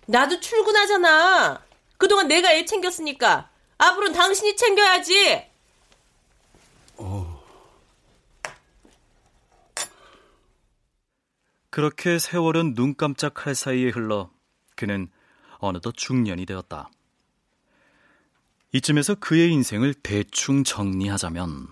나도 0.05 0.39
출근하잖아. 0.39 1.63
그동안 1.97 2.27
내가 2.27 2.53
애 2.53 2.63
챙겼으니까 2.65 3.49
앞으로는 3.79 4.13
당신이 4.13 4.55
챙겨야지. 4.55 5.48
그렇게 11.79 12.19
세월은 12.19 12.73
눈 12.73 12.93
깜짝할 12.93 13.55
사이에 13.55 13.87
흘러 13.91 14.29
그는 14.75 15.07
어느덧 15.59 15.93
중년이 15.95 16.45
되었다. 16.45 16.89
이쯤에서 18.73 19.15
그의 19.15 19.49
인생을 19.53 19.93
대충 19.93 20.65
정리하자면 20.65 21.67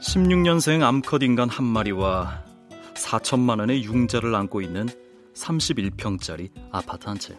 16년생 0.00 0.84
암컷 0.84 1.24
인간 1.24 1.48
한 1.48 1.64
마리와 1.64 2.44
4천만 2.94 3.58
원의 3.58 3.82
융자를 3.82 4.32
안고 4.32 4.60
있는 4.60 4.86
31평짜리 5.34 6.52
아파트 6.70 7.08
한 7.08 7.18
채. 7.18 7.36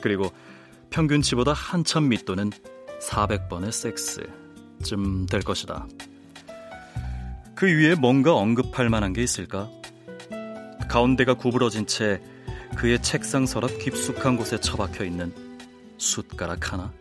그리고 0.00 0.30
평균치보다 0.90 1.52
한참 1.52 2.08
밑도는 2.08 2.52
400번의 3.06 3.72
섹스쯤 3.72 5.26
될 5.26 5.40
것이다. 5.42 5.86
그 7.54 7.66
위에 7.66 7.94
뭔가 7.94 8.34
언급할 8.34 8.90
만한 8.90 9.12
게 9.12 9.22
있을까? 9.22 9.70
가운데가 10.88 11.34
구부러진 11.34 11.86
채 11.86 12.20
그의 12.76 13.00
책상 13.02 13.46
서랍 13.46 13.78
깊숙한 13.78 14.36
곳에 14.36 14.60
처박혀 14.60 15.04
있는 15.04 15.32
숟가락 15.96 16.72
하나? 16.72 16.92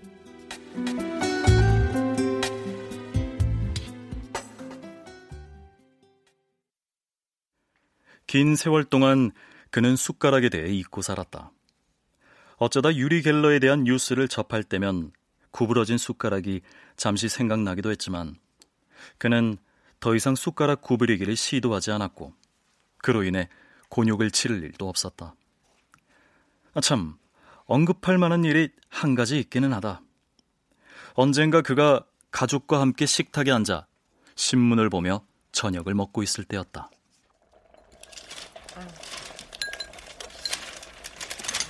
긴 8.27 8.55
세월 8.55 8.83
동안 8.85 9.31
그는 9.71 9.95
숟가락에 9.95 10.49
대해 10.49 10.73
잊고 10.73 11.01
살았다. 11.01 11.51
어쩌다 12.57 12.95
유리 12.95 13.21
갤러에 13.21 13.59
대한 13.59 13.83
뉴스를 13.83 14.27
접할 14.27 14.63
때면 14.63 15.11
구부러진 15.55 15.97
숟가락이 15.97 16.59
잠시 16.97 17.29
생각나기도 17.29 17.89
했지만 17.89 18.35
그는 19.17 19.57
더 20.01 20.13
이상 20.13 20.35
숟가락 20.35 20.81
구부리기를 20.81 21.37
시도하지 21.37 21.91
않았고 21.91 22.33
그로 22.97 23.23
인해 23.23 23.47
곤욕을 23.87 24.31
치를 24.31 24.63
일도 24.63 24.89
없었다. 24.89 25.33
아, 26.73 26.81
참, 26.81 27.17
언급할 27.67 28.17
만한 28.17 28.43
일이 28.43 28.67
한 28.89 29.15
가지 29.15 29.39
있기는 29.39 29.71
하다. 29.71 30.01
언젠가 31.13 31.61
그가 31.61 32.03
가족과 32.31 32.81
함께 32.81 33.05
식탁에 33.05 33.49
앉아 33.49 33.87
신문을 34.35 34.89
보며 34.89 35.25
저녁을 35.53 35.93
먹고 35.93 36.21
있을 36.21 36.43
때였다. 36.43 36.89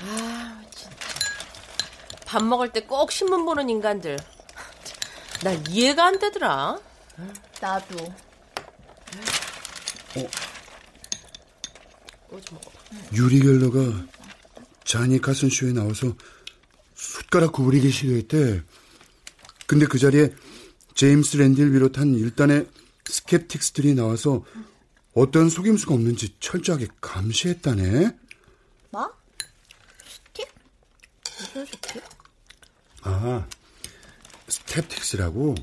아. 0.08 0.65
밥 2.26 2.44
먹을 2.44 2.72
때 2.72 2.82
꼭 2.82 3.12
신문 3.12 3.46
보는 3.46 3.70
인간들. 3.70 4.18
나 5.44 5.52
이해가 5.70 6.06
안 6.06 6.20
되더라. 6.20 6.80
나도. 7.62 7.98
어. 10.18 10.30
유리 13.14 13.40
갤러가 13.40 14.06
자니 14.84 15.20
카슨 15.22 15.50
쇼에 15.50 15.72
나와서 15.72 16.14
숟가락 16.96 17.54
구부리기 17.54 17.90
시도했대. 17.92 18.62
근데 19.68 19.86
그 19.86 19.98
자리에 19.98 20.34
제임스 20.96 21.38
랜딜 21.38 21.72
비롯한 21.72 22.16
일단의 22.16 22.68
스캡틱스들이 23.06 23.94
나와서 23.96 24.44
어떤 25.14 25.50
속임수가 25.50 25.94
없는지 25.94 26.36
철저하게 26.40 26.88
감시했다네. 27.02 28.12
뭐? 28.92 29.12
skeptic? 31.66 32.04
아, 33.04 33.46
skeptics라고 34.48 35.56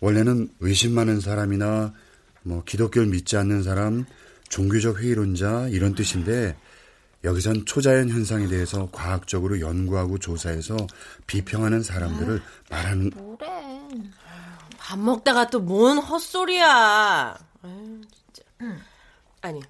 원래는 0.00 0.50
의심 0.60 0.94
많은 0.94 1.20
사람이나 1.20 1.94
뭐 2.42 2.62
기독교를 2.64 3.08
믿지 3.08 3.36
않는 3.36 3.62
사람, 3.62 4.04
종교적 4.48 4.98
회의론자 5.00 5.68
이런 5.68 5.94
뜻인데 5.94 6.56
여기선 7.24 7.64
초자연 7.64 8.10
현상에 8.10 8.46
대해서 8.46 8.88
과학적으로 8.92 9.60
연구하고 9.60 10.18
조사해서 10.18 10.76
비평하는 11.26 11.82
사람들을 11.82 12.42
말하는 12.70 13.10
뭐래? 13.14 13.46
밥 14.78 14.98
먹다가 14.98 15.48
또 15.50 15.60
뭔 15.64 15.98
헛소리야. 15.98 17.36
아유, 17.62 18.00
진짜. 18.12 18.42
아니, 19.40 19.60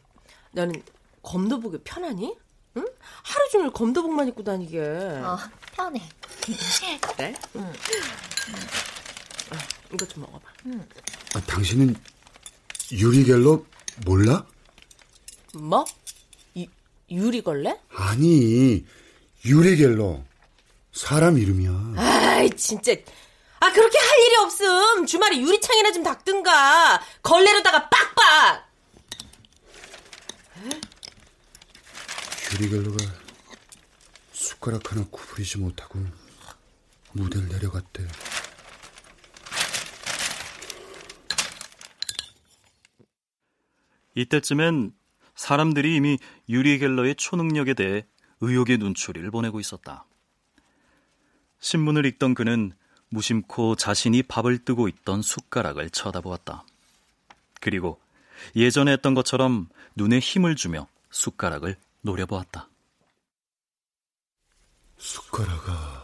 너는 0.52 0.82
검도복이 1.22 1.78
편하니? 1.84 2.36
응? 2.76 2.86
하루 3.22 3.48
종일 3.50 3.70
검도복만 3.70 4.28
입고 4.28 4.44
다니게. 4.44 4.80
어, 4.80 5.38
편해. 5.72 6.00
그래? 7.16 7.34
응. 7.56 7.72
아, 9.50 9.58
이거 9.92 10.06
좀 10.06 10.22
먹어봐. 10.22 10.48
아, 11.34 11.40
당신은 11.46 11.96
유리 12.92 13.24
갤러 13.24 13.62
몰라? 14.04 14.44
뭐? 15.54 15.84
유, 16.56 16.66
유리걸레? 17.10 17.80
아니, 17.94 18.84
유리 19.44 19.76
갤러 19.76 20.20
사람 20.92 21.38
이름이야. 21.38 21.94
아이, 21.96 22.50
진짜. 22.50 22.92
아, 23.60 23.72
그렇게 23.72 23.98
할 23.98 24.18
일이 24.20 24.36
없음. 24.36 25.06
주말에 25.06 25.38
유리창이나 25.40 25.92
좀 25.92 26.02
닦든가. 26.02 27.00
걸레로다가 27.22 27.88
빡빡! 27.88 28.65
유리 32.54 32.68
갤러가 32.70 32.96
숟가락 34.32 34.92
하나 34.92 35.04
구부리지 35.10 35.58
못하고 35.58 36.04
무대를 37.12 37.48
내려갔대. 37.48 38.06
이때쯤엔 44.14 44.92
사람들이 45.34 45.96
이미 45.96 46.18
유리 46.48 46.78
갤러의 46.78 47.16
초능력에 47.16 47.74
대해 47.74 48.06
의혹의 48.40 48.78
눈초리를 48.78 49.30
보내고 49.30 49.60
있었다. 49.60 50.06
신문을 51.60 52.06
읽던 52.06 52.34
그는 52.34 52.72
무심코 53.08 53.76
자신이 53.76 54.22
밥을 54.22 54.64
뜨고 54.64 54.88
있던 54.88 55.22
숟가락을 55.22 55.90
쳐다보았다. 55.90 56.64
그리고 57.60 58.00
예전에 58.54 58.92
했던 58.92 59.14
것처럼 59.14 59.68
눈에 59.94 60.18
힘을 60.18 60.56
주며 60.56 60.86
숟가락을 61.10 61.76
노려보았다. 62.06 62.70
숟가락아, 64.96 66.02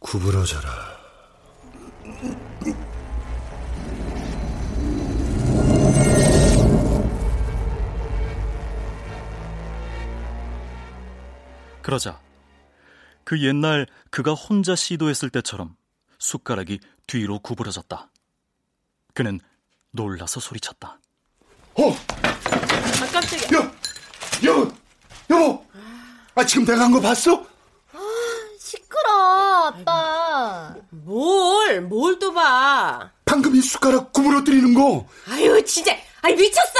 구부러져라. 0.00 0.94
그러자 11.82 12.18
그 13.24 13.42
옛날 13.42 13.86
그가 14.10 14.32
혼자 14.32 14.74
시도했을 14.74 15.28
때처럼 15.28 15.76
숟가락이 16.18 16.80
뒤로 17.06 17.38
구부러졌다. 17.40 18.10
그는 19.12 19.38
놀라서 19.90 20.40
소리쳤다. 20.40 20.98
어! 21.74 21.90
아, 21.90 23.12
깜짝이야. 23.12 23.60
야! 23.60 23.83
여보! 24.42 24.72
여보! 25.30 25.64
아, 26.34 26.44
지금 26.44 26.64
내가 26.64 26.84
한 26.84 26.92
거 26.92 27.00
봤어? 27.00 27.44
시끄러, 28.58 29.66
아빠. 29.66 30.74
뭘, 30.90 31.80
뭘 31.82 32.18
또 32.18 32.32
봐. 32.32 33.10
방금 33.24 33.54
이 33.54 33.60
숟가락 33.60 34.12
구부러뜨리는 34.12 34.74
거. 34.74 35.06
아유, 35.28 35.62
진짜. 35.64 35.96
아니, 36.22 36.34
미쳤어? 36.34 36.78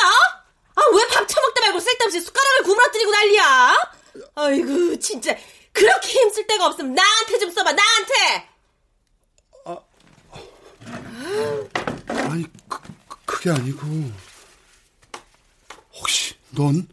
아, 0.75 0.83
왜 0.93 1.07
밥 1.09 1.27
처먹다 1.29 1.61
말고 1.61 1.79
쓸데없이 1.81 2.21
숟가락을 2.21 2.63
구부러뜨리고 2.65 3.11
난리야? 3.13 3.93
아이고, 4.35 4.99
진짜. 4.99 5.37
그렇게 5.73 6.09
힘쓸 6.09 6.47
데가 6.47 6.67
없으면 6.67 6.95
나한테 6.95 7.39
좀 7.39 7.51
써봐, 7.51 7.73
나한테! 7.73 8.49
아니, 12.31 12.45
그, 12.69 12.79
그게 13.27 13.51
아니고. 13.51 13.87
혹시 15.95 16.35
넌? 16.51 16.89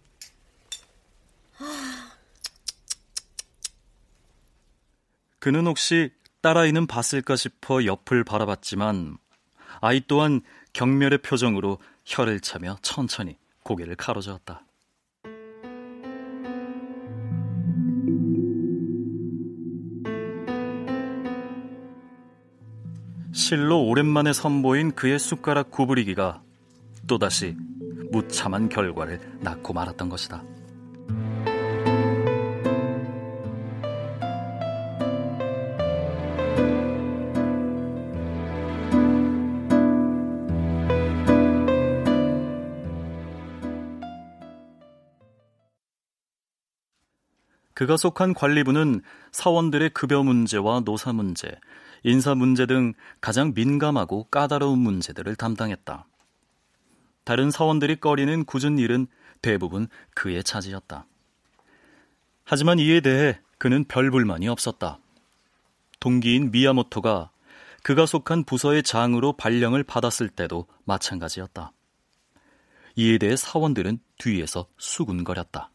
그는 5.39 5.65
혹시 5.65 6.11
딸아이는 6.41 6.87
봤을까 6.87 7.35
싶어 7.35 7.85
옆을 7.85 8.23
바라봤지만 8.23 9.17
아이 9.81 10.01
또한 10.07 10.41
경멸의 10.73 11.19
표정으로 11.19 11.79
혀를 12.05 12.39
차며 12.39 12.77
천천히 12.81 13.37
고개를 13.63 13.95
가로저었다. 13.95 14.65
실로 23.33 23.83
오랜만에 23.83 24.33
선보인 24.33 24.91
그의 24.91 25.17
숟가락 25.17 25.71
구부리기가 25.71 26.43
또다시 27.07 27.55
무참한 28.11 28.69
결과를 28.69 29.39
낳고 29.39 29.73
말았던 29.73 30.09
것이다. 30.09 30.43
그가 47.81 47.97
속한 47.97 48.35
관리부는 48.35 49.01
사원들의 49.31 49.89
급여 49.95 50.21
문제와 50.21 50.81
노사 50.81 51.13
문제, 51.13 51.49
인사 52.03 52.35
문제 52.35 52.67
등 52.67 52.93
가장 53.21 53.53
민감하고 53.55 54.25
까다로운 54.25 54.77
문제들을 54.77 55.35
담당했다. 55.35 56.05
다른 57.23 57.49
사원들이 57.49 57.99
꺼리는 57.99 58.45
굳은 58.45 58.77
일은 58.77 59.07
대부분 59.41 59.87
그의 60.13 60.43
차지였다. 60.43 61.07
하지만 62.43 62.77
이에 62.77 62.99
대해 62.99 63.39
그는 63.57 63.83
별 63.85 64.11
불만이 64.11 64.47
없었다. 64.47 64.99
동기인 65.99 66.51
미야모토가 66.51 67.31
그가 67.81 68.05
속한 68.05 68.43
부서의 68.43 68.83
장으로 68.83 69.33
발령을 69.37 69.81
받았을 69.81 70.29
때도 70.29 70.67
마찬가지였다. 70.85 71.71
이에 72.97 73.17
대해 73.17 73.35
사원들은 73.35 73.97
뒤에서 74.19 74.67
수군거렸다. 74.77 75.71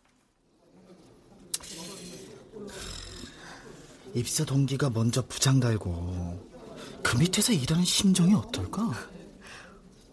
입사 4.16 4.46
동기가 4.46 4.88
먼저 4.88 5.22
부장 5.26 5.60
달고 5.60 6.40
그 7.02 7.16
밑에서 7.18 7.52
일하는 7.52 7.84
심정이 7.84 8.32
어떨까? 8.32 8.90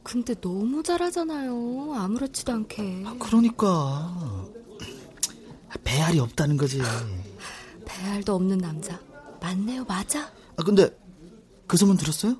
근데 0.03 0.33
너무 0.35 0.83
잘하잖아요. 0.83 1.93
아무렇지도 1.95 2.51
않게. 2.51 3.05
그러니까 3.17 4.45
배알이 5.85 6.19
없다는 6.19 6.57
거지. 6.57 6.81
배알도 7.85 8.35
없는 8.35 8.57
남자. 8.57 8.99
맞네요, 9.39 9.85
맞아. 9.85 10.29
아 10.57 10.63
근데 10.65 10.89
그 11.65 11.77
소문 11.77 11.95
들었어요? 11.95 12.35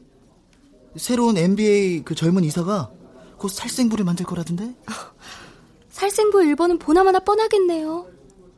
새로운 0.97 1.37
NBA 1.37 2.03
그 2.03 2.13
젊은 2.13 2.43
이사가 2.43 2.91
곧 3.37 3.47
살생부를 3.47 4.03
만들 4.03 4.25
거라던데? 4.25 4.75
살생부 5.91 6.43
일본은 6.43 6.77
보나마나 6.77 7.19
뻔하겠네요. 7.19 8.05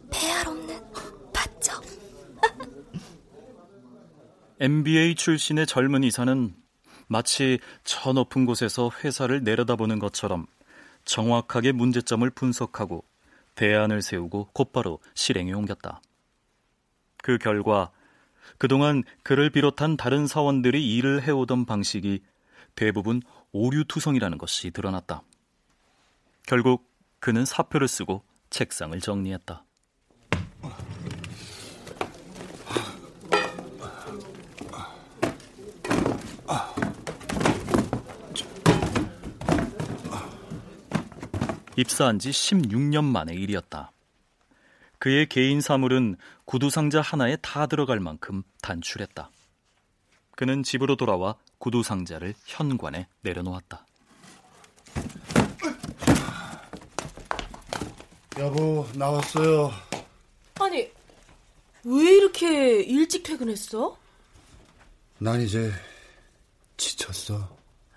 배알 0.09 0.47
없는 0.47 0.81
맞죠? 1.31 1.73
MBA 4.59 5.15
출신의 5.15 5.67
젊은 5.67 6.03
이사는 6.03 6.55
마치 7.07 7.59
저 7.83 8.13
높은 8.13 8.45
곳에서 8.45 8.89
회사를 9.03 9.43
내려다보는 9.43 9.99
것처럼 9.99 10.47
정확하게 11.03 11.73
문제점을 11.73 12.27
분석하고 12.29 13.03
대안을 13.55 14.01
세우고 14.01 14.49
곧바로 14.53 14.99
실행에 15.13 15.51
옮겼다. 15.51 16.01
그 17.17 17.37
결과 17.37 17.91
그동안 18.57 19.03
그를 19.23 19.49
비롯한 19.49 19.97
다른 19.97 20.25
사원들이 20.25 20.95
일을 20.95 21.23
해오던 21.23 21.65
방식이 21.65 22.21
대부분 22.75 23.21
오류투성이라는 23.51 24.37
것이 24.37 24.71
드러났다. 24.71 25.23
결국 26.47 26.89
그는 27.19 27.43
사표를 27.45 27.87
쓰고 27.87 28.23
책상을 28.49 28.97
정리했다. 28.99 29.65
입사한 41.77 42.19
지 42.19 42.29
16년 42.29 43.03
만의 43.03 43.35
일이었다. 43.35 43.91
그의 44.99 45.27
개인 45.27 45.61
사물은 45.61 46.15
구두 46.45 46.69
상자 46.69 47.01
하나에 47.01 47.35
다 47.41 47.65
들어갈 47.67 47.99
만큼 47.99 48.43
단출했다. 48.61 49.29
그는 50.35 50.63
집으로 50.63 50.95
돌아와 50.95 51.35
구두 51.59 51.83
상자를 51.83 52.33
현관에 52.45 53.07
내려놓았다. 53.21 53.85
여보, 58.37 58.85
나왔어요. 58.95 59.71
아니, 60.59 60.89
왜 61.83 62.15
이렇게 62.15 62.81
일찍 62.81 63.23
퇴근했어? 63.23 63.97
난 65.19 65.41
이제 65.41 65.71
지쳤어. 66.77 67.55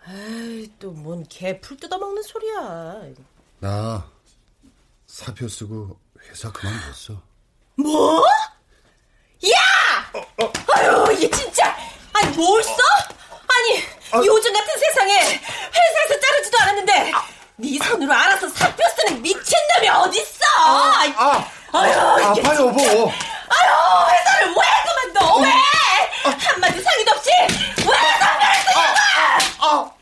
에이, 0.08 0.70
또 0.78 0.92
뭔 0.94 1.24
개 1.28 1.60
풀 1.60 1.76
뜯어먹는 1.76 2.22
소리야. 2.22 3.02
나 3.60 4.04
사표 5.06 5.48
쓰고 5.48 5.98
회사 6.28 6.50
그만뒀어. 6.52 7.20
뭐? 7.76 8.24
야! 8.24 10.12
아유, 10.74 11.12
이게 11.12 11.30
진짜. 11.30 11.76
아니, 12.12 12.36
뭘 12.36 12.62
써? 12.62 12.72
아니, 13.48 14.26
요즘 14.26 14.52
같은 14.52 14.78
세상에 14.78 15.14
회사에서 15.22 16.20
자르지도 16.20 16.58
않았는데 16.60 17.12
네 17.56 17.78
손으로 17.84 18.12
알아서 18.12 18.48
사표 18.50 18.82
쓰는 18.96 19.20
미친놈이 19.22 19.88
어딨어? 19.88 20.44
아, 20.56 21.04
아, 21.16 21.50
아유, 21.72 22.32
이게 22.36 22.40
아파 22.48 22.54
여보. 22.56 22.80
아유, 23.10 24.06
회사를 24.10 24.48
왜 24.48 25.12
그만둬? 25.12 25.36
왜? 25.40 25.50
한마디 26.46 26.80
상의도 26.82 27.10
없이 27.12 27.30
왜 27.78 27.96
상가를 28.18 28.60
쓰냐고! 28.62 29.92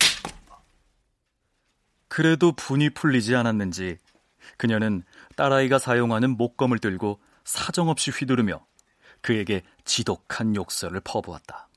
그래도 2.27 2.51
분이 2.51 2.91
풀리지 2.91 3.37
않았는지 3.37 4.01
그녀는 4.57 5.05
딸아이가 5.37 5.79
사용하는 5.79 6.37
목검을 6.37 6.81
들고 6.81 7.21
사정없이 7.45 8.11
휘두르며 8.11 8.67
그에게 9.21 9.63
지독한 9.85 10.57
욕설을 10.57 11.01
퍼부었다. 11.05 11.69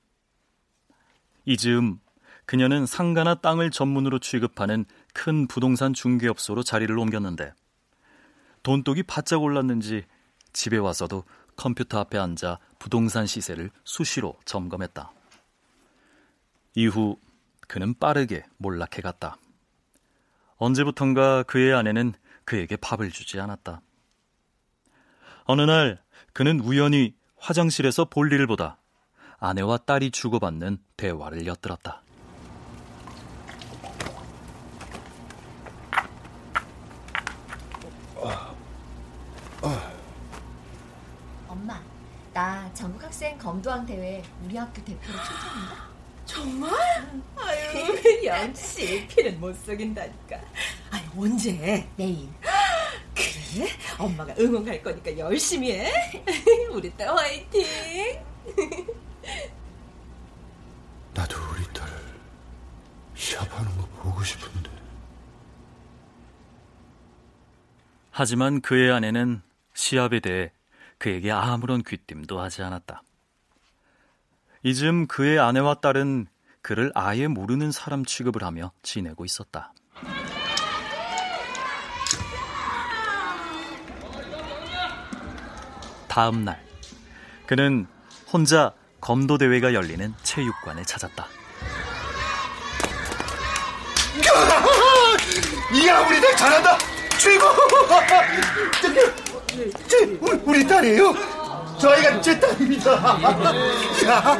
이 1.45 1.55
즈음 1.55 1.99
그녀는 2.47 2.87
상가나 2.87 3.35
땅을 3.35 3.69
전문으로 3.69 4.17
취급하는 4.17 4.85
큰 5.13 5.45
부동산 5.45 5.93
중개업소로 5.93 6.63
자리를 6.63 6.97
옮겼는데 6.97 7.53
돈독이 8.63 9.03
바짝 9.03 9.43
올랐는지 9.43 10.03
집에 10.51 10.77
와서도 10.77 11.25
컴퓨터 11.57 11.99
앞에 11.99 12.17
앉아 12.17 12.57
부동산 12.79 13.27
시세를 13.27 13.69
수시로 13.83 14.35
점검했다. 14.45 15.11
이후 16.73 17.19
그는 17.67 17.93
빠르게 17.93 18.45
몰락해 18.57 19.03
갔다. 19.03 19.37
언제부턴가 20.59 21.43
그의 21.43 21.73
아내는 21.73 22.13
그에게 22.43 22.75
밥을 22.75 23.11
주지 23.11 23.39
않았다. 23.39 23.81
어느 25.45 25.61
날 25.61 26.01
그는 26.33 26.59
우연히 26.59 27.15
화장실에서 27.37 28.05
볼일을 28.05 28.45
보다 28.45 28.77
아내와 29.39 29.77
딸이 29.77 30.11
주고받는 30.11 30.77
대화를 30.97 31.47
엿들었다. 31.47 32.03
엄마, 41.47 41.81
나 42.33 42.71
전국 42.73 43.01
학생 43.01 43.37
검도왕 43.37 43.85
대회 43.85 44.21
우리 44.43 44.57
학교 44.57 44.83
대표로 44.83 45.17
초청한다. 45.17 45.98
정말? 46.29 46.71
아유, 47.35 48.23
역시 48.23 49.07
피는 49.07 49.39
못 49.39 49.55
속인다니까. 49.65 50.39
아니, 50.91 51.03
언제? 51.17 51.87
내일. 51.95 52.29
그래? 53.15 53.67
엄마가 53.97 54.35
응원 54.39 54.63
갈 54.63 54.81
거니까 54.83 55.17
열심히 55.17 55.71
해. 55.71 55.91
우리 56.71 56.95
딸 56.95 57.09
화이팅. 57.09 57.65
나도 61.15 61.35
우리 61.51 61.63
딸 61.73 61.89
시합하는 63.15 63.75
거 63.77 63.87
보고 63.87 64.23
싶은데. 64.23 64.69
하지만 68.11 68.61
그의 68.61 68.91
아내는 68.91 69.41
시합에 69.73 70.19
대해 70.19 70.51
그에게 70.99 71.31
아무런 71.31 71.81
귀띔도 71.81 72.39
하지 72.39 72.61
않았다. 72.61 73.01
이즘 74.63 75.07
그의 75.07 75.39
아내와 75.39 75.75
딸은 75.75 76.27
그를 76.61 76.91
아예 76.93 77.27
모르는 77.27 77.71
사람 77.71 78.03
취급을 78.03 78.43
하며 78.43 78.73
지내고 78.83 79.23
있었다. 79.23 79.71
다음 86.09 86.43
날, 86.43 86.61
그는 87.45 87.87
혼자 88.31 88.73
검도 88.99 89.37
대회가 89.37 89.73
열리는 89.73 90.13
체육관에 90.23 90.83
찾았다. 90.83 91.27
이야, 95.71 95.99
우리 95.99 96.19
딸 96.19 96.35
잘한다! 96.35 96.77
최고! 97.17 97.45
저, 99.87 99.97
우리, 100.19 100.41
우리 100.43 100.67
딸이에요? 100.67 101.38
저 101.79 101.89
아이가 101.89 102.21
제 102.21 102.39
딸입니다. 102.39 103.17
이야, 104.03 104.39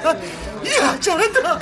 이야, 0.65 0.99
잘한다! 0.99 1.59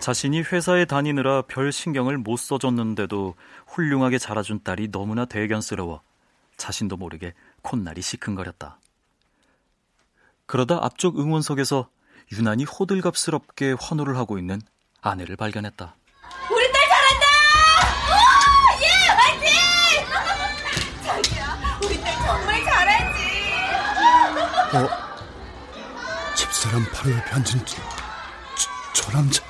자신이 0.00 0.42
회사에 0.42 0.84
다니느라 0.84 1.42
별 1.42 1.72
신경을 1.72 2.18
못 2.18 2.36
써줬는데도 2.36 3.34
훌륭하게 3.66 4.18
자라준 4.18 4.60
딸이 4.62 4.92
너무나 4.92 5.24
대견스러워 5.24 6.02
자신도 6.56 6.96
모르게 6.96 7.34
콧날이 7.62 8.00
시큰거렸다. 8.02 8.78
그러다 10.46 10.78
앞쪽 10.80 11.18
응원석에서 11.18 11.88
유난히 12.32 12.64
호들갑스럽게 12.64 13.74
환호를 13.80 14.16
하고 14.16 14.38
있는 14.38 14.60
아내를 15.00 15.34
발견했다. 15.36 15.96
정말 21.94 22.64
잘하지. 22.64 23.22
어? 24.76 24.88
집사람 26.34 26.84
바로 26.92 27.10
옆에 27.12 27.30
앉은 27.30 27.44
저, 27.66 27.76
저, 28.56 28.92
저 28.94 29.12
남자. 29.12 29.44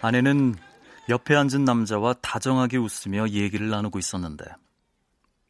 아내는 0.00 0.54
옆에 1.08 1.34
앉은 1.34 1.64
남자와 1.64 2.14
다정하게 2.14 2.76
웃으며 2.76 3.30
얘기를 3.30 3.68
나누고 3.68 3.98
있었는데 3.98 4.44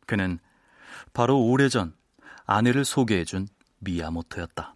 그는 0.06 0.38
바로 1.12 1.38
오래전 1.38 1.94
아내를 2.46 2.84
소개해준 2.84 3.48
미야모토였다. 3.80 4.74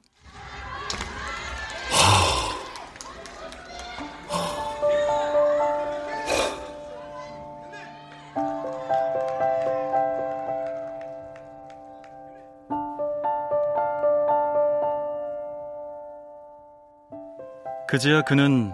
그제야 17.93 18.23
그는 18.23 18.73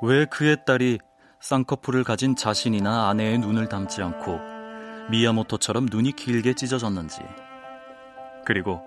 왜 0.00 0.24
그의 0.24 0.56
딸이 0.64 0.98
쌍꺼풀을 1.38 2.02
가진 2.02 2.34
자신이나 2.34 3.10
아내의 3.10 3.36
눈을 3.36 3.68
닮지 3.68 4.00
않고 4.00 4.40
미야모토처럼 5.10 5.88
눈이 5.90 6.12
길게 6.12 6.54
찢어졌는지 6.54 7.18
그리고 8.46 8.80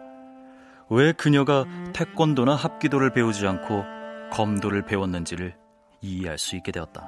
왜 0.89 1.11
그녀가 1.11 1.63
태권도나 1.93 2.55
합기도를 2.55 3.13
배우지 3.13 3.45
않고 3.45 3.85
검도를 4.31 4.83
배웠는지를 4.83 5.55
이해할 6.01 6.39
수 6.39 6.55
있게 6.55 6.71
되었다. 6.71 7.07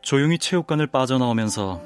조용히 0.00 0.38
체육관을 0.38 0.86
빠져나오면서 0.86 1.82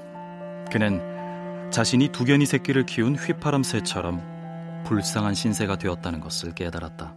그는 0.71 1.73
자신이 1.73 2.11
두견이 2.11 2.47
새끼를 2.47 2.87
키운 2.87 3.17
휘파람 3.17 3.65
새처럼 3.65 4.85
불쌍한 4.85 5.35
신세가 5.35 5.79
되었다는 5.79 6.21
것을 6.21 6.55
깨달았다. 6.55 7.17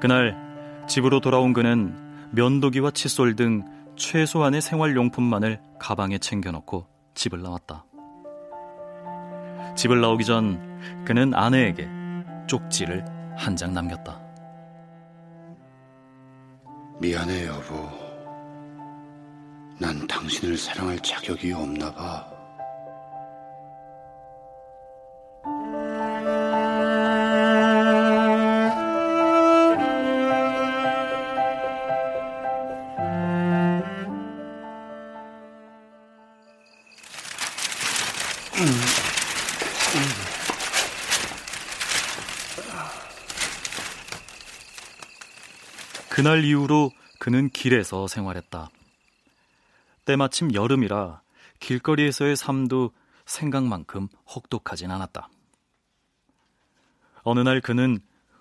그날 0.00 0.36
집으로 0.88 1.20
돌아온 1.20 1.52
그는 1.52 1.94
면도기와 2.32 2.90
칫솔 2.92 3.36
등 3.36 3.64
최소한의 3.96 4.60
생활용품만을 4.60 5.60
가방에 5.78 6.18
챙겨놓고 6.18 6.86
집을 7.14 7.42
나왔다. 7.42 7.84
집을 9.76 10.00
나오기 10.00 10.24
전 10.24 11.04
그는 11.04 11.34
아내에게 11.34 11.88
쪽지를 12.46 13.04
한 13.36 13.56
장 13.56 13.72
남겼다. 13.72 14.20
미안해 17.00 17.46
여보. 17.46 17.88
난 19.78 20.04
당신을 20.08 20.56
사랑할 20.56 20.98
자격이 20.98 21.52
없나 21.52 21.92
봐. 21.94 22.26
그날 46.28 46.44
이후로 46.44 46.90
그는 47.18 47.48
길에서 47.48 48.06
생활했다. 48.06 48.68
때마침 50.04 50.52
여름이라 50.52 51.22
길거리에서의 51.58 52.36
삶도 52.36 52.92
생각만큼 53.24 54.08
혹독하진 54.34 54.90
않았다. 54.90 55.30
어느 57.22 57.40
날 57.40 57.62
그는 57.62 58.00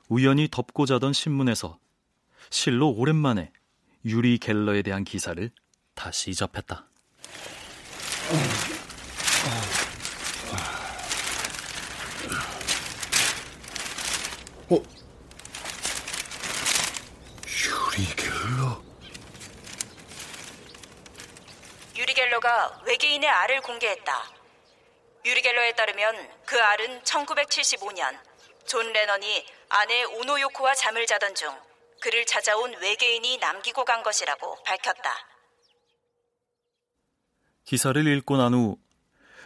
우연히 0.10 0.50
덮고 0.52 0.86
자던 0.86 1.14
신문에서 1.14 1.80
실로 2.50 2.90
오랜만에 2.90 3.54
유리 4.04 4.38
갤러에 4.38 4.82
대한 4.82 5.06
기사를 5.06 5.50
다시 5.96 6.36
접했다. 6.36 6.90
어? 14.72 14.98
유리 17.98 18.06
겔러? 18.16 18.80
유리 21.98 22.14
겔러가 22.48 22.82
외계인의 22.86 23.30
알을 23.30 23.62
공개했다. 23.62 24.24
유리 25.26 25.42
겔러에 25.42 25.74
따르면 25.74 26.16
그 26.46 26.58
알은 26.58 27.02
1975년 27.02 28.18
존 28.66 28.94
레넌이 28.94 29.46
아내 29.70 30.04
오노 30.06 30.40
요코와 30.40 30.74
잠을 30.76 31.06
자던 31.06 31.36
중 31.36 31.54
그를 32.02 32.26
찾아온 32.26 32.74
외계인이 32.80 33.38
남기고 33.38 33.84
간 33.84 34.02
것이라고 34.02 34.64
밝혔다. 34.64 35.14
기사를 37.66 38.08
읽고 38.08 38.38
난 38.38 38.54
후 38.54 38.78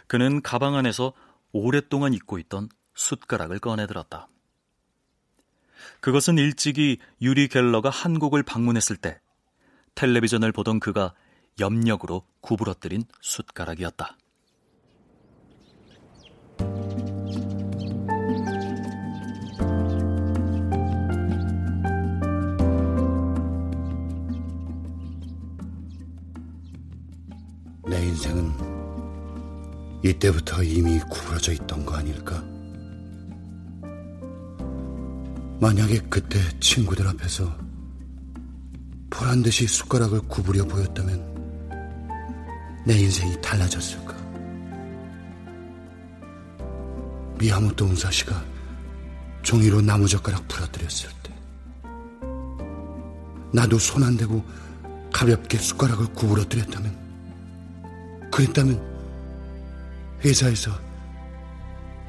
그는 0.06 0.40
가방 0.40 0.76
안에서 0.76 1.12
오랫동안 1.50 2.14
잊고 2.14 2.38
있던 2.38 2.68
숟가락을 2.94 3.58
꺼내들었다. 3.58 4.28
그것은 6.00 6.38
일찍이 6.38 6.98
유리 7.20 7.48
갤러가 7.48 7.90
한국을 7.90 8.44
방문했을 8.44 8.96
때 8.96 9.20
텔레비전을 9.96 10.52
보던 10.52 10.78
그가 10.78 11.14
염력으로 11.60 12.24
구부러뜨린 12.40 13.04
숟가락이었다. 13.20 14.16
내 27.88 28.06
인생은 28.06 28.52
이때부터 30.04 30.62
이미 30.62 30.98
구부러져 31.00 31.52
있던 31.52 31.84
거 31.84 31.96
아닐까? 31.96 32.42
만약에 35.60 36.00
그때 36.10 36.38
친구들 36.58 37.06
앞에서 37.06 37.56
보란 39.10 39.42
듯이 39.42 39.66
숟가락을 39.68 40.22
구부려 40.22 40.64
보였다면 40.64 41.31
내 42.84 42.98
인생이 42.98 43.40
달라졌을까? 43.40 44.12
미야모토 47.38 47.84
운사시가 47.86 48.44
종이로 49.42 49.80
나무젓가락 49.80 50.46
부러뜨렸을 50.48 51.08
때 51.22 51.32
나도 53.52 53.78
손 53.78 54.02
안 54.04 54.16
대고 54.16 54.44
가볍게 55.12 55.58
숟가락을 55.58 56.06
구부러뜨렸다면 56.14 58.30
그랬다면 58.32 58.80
회사에서 60.24 60.70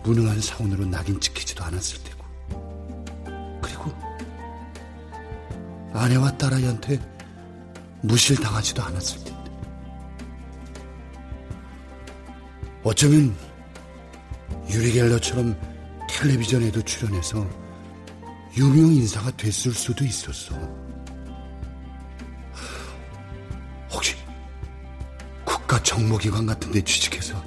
무능한 0.03 0.39
사원으로 0.39 0.86
낙인 0.86 1.19
찍히지도 1.19 1.63
않았을 1.63 1.97
테고 2.03 2.23
그리고 3.62 3.91
아내와 5.93 6.38
딸아이한테 6.38 6.99
무실당하지도 8.01 8.83
않았을 8.83 9.22
어쩌면 12.83 13.35
유리 14.69 14.91
갤러처럼 14.91 15.57
텔레비전에도 16.09 16.81
출연해서 16.81 17.47
유명 18.57 18.93
인사가 18.93 19.31
됐을 19.31 19.71
수도 19.73 20.03
있었어. 20.03 20.55
혹시 23.91 24.15
국가 25.45 25.81
정보기관 25.81 26.45
같은 26.45 26.71
데 26.71 26.81
취직해서 26.81 27.41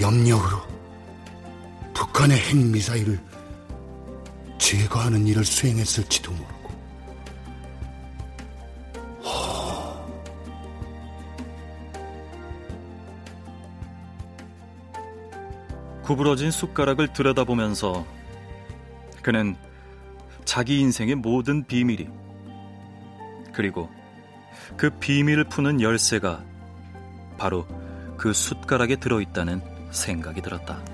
염력으로 0.00 0.60
북한의 1.94 2.38
핵미사일을 2.38 3.20
제거하는 4.58 5.26
일을 5.26 5.44
수행했을지도 5.44 6.32
모르 6.32 6.61
구부러진 16.12 16.50
숟가락을 16.50 17.14
들여다보면서 17.14 18.04
그는 19.22 19.56
자기 20.44 20.78
인생의 20.78 21.14
모든 21.14 21.64
비밀이 21.64 22.06
그리고 23.54 23.88
그 24.76 24.90
비밀을 24.90 25.44
푸는 25.44 25.80
열쇠가 25.80 26.44
바로 27.38 27.66
그 28.18 28.34
숟가락에 28.34 28.96
들어있다는 28.96 29.62
생각이 29.90 30.42
들었다. 30.42 30.84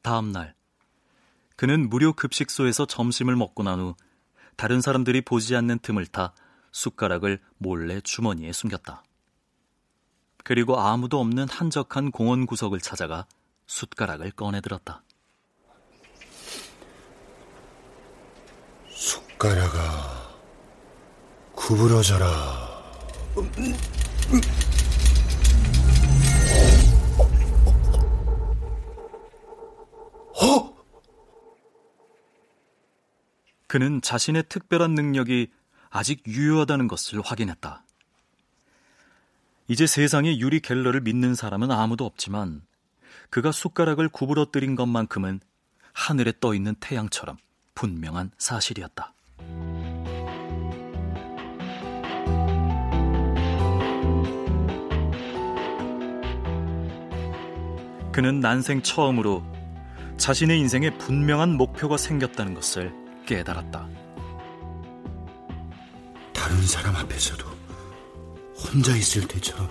다음 0.00 0.32
날, 0.32 0.54
그는 1.64 1.88
무료 1.88 2.12
급식소에서 2.12 2.84
점심을 2.84 3.36
먹고 3.36 3.62
난 3.62 3.80
후 3.80 3.94
다른 4.54 4.82
사람들이 4.82 5.22
보지 5.22 5.56
않는 5.56 5.78
틈을 5.78 6.06
타 6.06 6.34
숟가락을 6.72 7.40
몰래 7.56 8.02
주머니에 8.02 8.52
숨겼다. 8.52 9.02
그리고 10.44 10.78
아무도 10.78 11.18
없는 11.20 11.48
한적한 11.48 12.10
공원 12.10 12.44
구석을 12.44 12.80
찾아가 12.80 13.26
숟가락을 13.66 14.32
꺼내들었다. 14.32 15.04
숟가락아, 18.90 20.34
구부러져라. 21.54 22.26
어? 23.36 23.42
그는 33.74 34.00
자신의 34.00 34.44
특별한 34.48 34.94
능력이 34.94 35.48
아직 35.90 36.22
유효하다는 36.28 36.86
것을 36.86 37.20
확인했다. 37.20 37.82
이제 39.66 39.88
세상에 39.88 40.38
유리 40.38 40.60
갤러를 40.60 41.00
믿는 41.00 41.34
사람은 41.34 41.72
아무도 41.72 42.06
없지만 42.06 42.62
그가 43.30 43.50
숟가락을 43.50 44.10
구부러뜨린 44.10 44.76
것만큼은 44.76 45.40
하늘에 45.92 46.32
떠 46.38 46.54
있는 46.54 46.76
태양처럼 46.78 47.36
분명한 47.74 48.30
사실이었다. 48.38 49.12
그는 58.12 58.38
난생 58.38 58.82
처음으로 58.82 59.42
자신의 60.16 60.60
인생에 60.60 60.96
분명한 60.96 61.56
목표가 61.56 61.96
생겼다는 61.96 62.54
것을 62.54 63.03
깨달았다. 63.26 63.88
다른 66.32 66.62
사람 66.66 66.96
앞에서도 66.96 67.44
혼자 68.56 68.94
있을 68.96 69.26
때처럼 69.28 69.68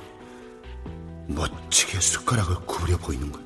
멋지게 1.28 2.00
숟가락을 2.00 2.56
구부려 2.66 2.98
보이는 2.98 3.32
거야. 3.32 3.44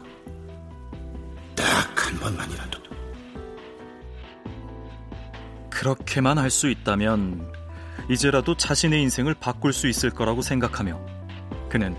딱 1.56 1.98
한 2.08 2.18
번만이라도. 2.20 2.80
그렇게만 5.70 6.38
할 6.38 6.50
수 6.50 6.70
있다면 6.70 7.52
이제라도 8.10 8.56
자신의 8.56 9.02
인생을 9.04 9.34
바꿀 9.36 9.74
수 9.74 9.88
있을 9.88 10.10
거라고 10.10 10.42
생각하며 10.42 11.00
그는 11.70 11.96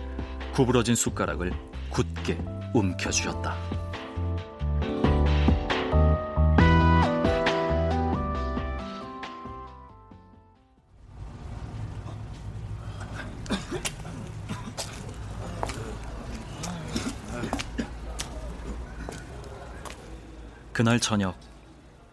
구부러진 0.54 0.94
숟가락을 0.94 1.52
굳게 1.90 2.38
움켜쥐었다. 2.74 3.77
그날 20.78 21.00
저녁 21.00 21.36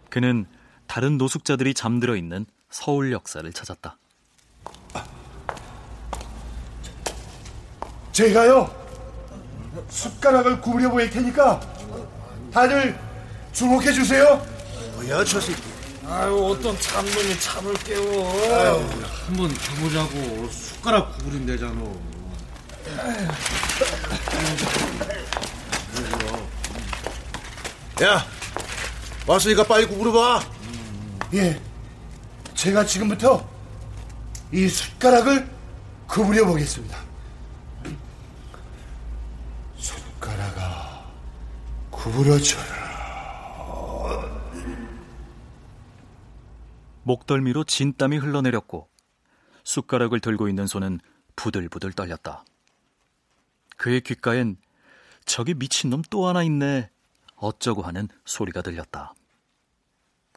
그는 0.10 0.48
다른 0.88 1.20
노숙자들이 1.20 1.76
잠들어 1.76 2.16
있는 2.16 2.48
서울 2.72 3.12
역사를 3.12 3.54
찾았다. 3.54 3.96
제가요 8.12 8.76
숟가락을 9.88 10.62
구부려 10.62 10.90
보일 10.90 11.12
테니까 11.12 11.62
다들 12.52 13.00
주목해 13.54 13.94
주세요. 13.94 14.44
뭐야 14.96 15.24
저 15.26 15.40
새끼. 15.40 15.62
아유 16.08 16.36
어떤 16.52 16.76
참놈이 16.80 17.40
참을 17.40 17.72
깨워. 17.76 18.82
한번 19.28 19.54
가보자고 19.54 20.50
숟가락 20.50 21.16
구부린대잖아. 21.20 21.84
야 28.02 28.35
왔으니까 29.28 29.64
빨리 29.64 29.88
구부려봐. 29.88 30.40
예, 31.34 31.60
제가 32.54 32.86
지금부터 32.86 33.48
이 34.52 34.68
숟가락을 34.68 35.50
구부려 36.08 36.46
보겠습니다. 36.46 36.98
숟가락아 39.78 41.06
구부러져라. 41.90 42.86
목덜미로 47.04 47.64
진땀이 47.64 48.18
흘러내렸고 48.18 48.90
숟가락을 49.64 50.20
들고 50.20 50.48
있는 50.50 50.68
손은 50.68 51.00
부들부들 51.36 51.94
떨렸다. 51.94 52.46
그의 53.78 54.02
귓가엔 54.02 54.58
저기 55.26 55.54
미친놈 55.56 56.04
또 56.10 56.28
하나 56.28 56.44
있네 56.44 56.90
어쩌고 57.36 57.82
하는 57.82 58.08
소리가 58.26 58.62
들렸다. 58.62 59.15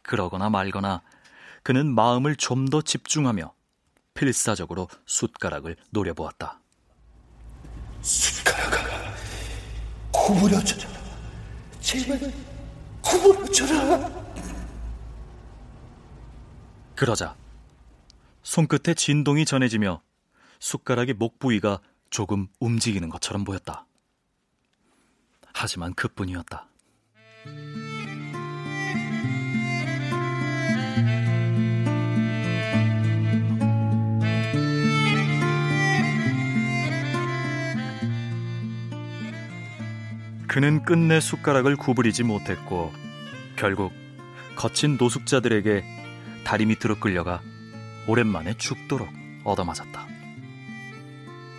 그러거나 0.09 0.49
말거나 0.49 1.03
그는 1.63 1.95
마음을 1.95 2.35
좀 2.37 2.67
더 2.71 2.81
집중하며 2.83 3.53
필사적으로 4.15 4.89
숟가락을 5.07 5.77
노려보았다. 5.91 6.61
숟가락아 8.01 9.15
구부러져라. 10.13 10.89
제발 11.81 12.19
구부러져라. 13.03 14.11
그러자 16.97 17.37
손끝에 18.43 18.95
진동이 18.95 19.45
전해지며 19.45 20.01
숟가락의 20.59 21.15
목 21.15 21.39
부위가 21.39 21.81
조금 22.11 22.49
움직이는 22.61 23.09
것처럼 23.09 23.45
보였다. 23.45 23.87
하지만 25.53 25.95
그뿐이었다. 25.95 26.67
그는 40.59 40.83
끝내 40.83 41.21
숟가락을 41.21 41.77
구부리지 41.77 42.25
못했고 42.25 42.93
결국 43.55 43.93
거친 44.57 44.97
노숙자들에게 44.99 45.85
다리 46.43 46.67
밑으로 46.67 46.99
끌려가 46.99 47.41
오랜만에 48.09 48.55
죽도록 48.55 49.09
얻어맞았다. 49.45 50.09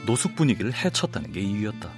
노숙 0.05 0.35
분위기를 0.35 0.73
해쳤다는 0.73 1.31
게 1.31 1.39
이유였다. 1.39 1.89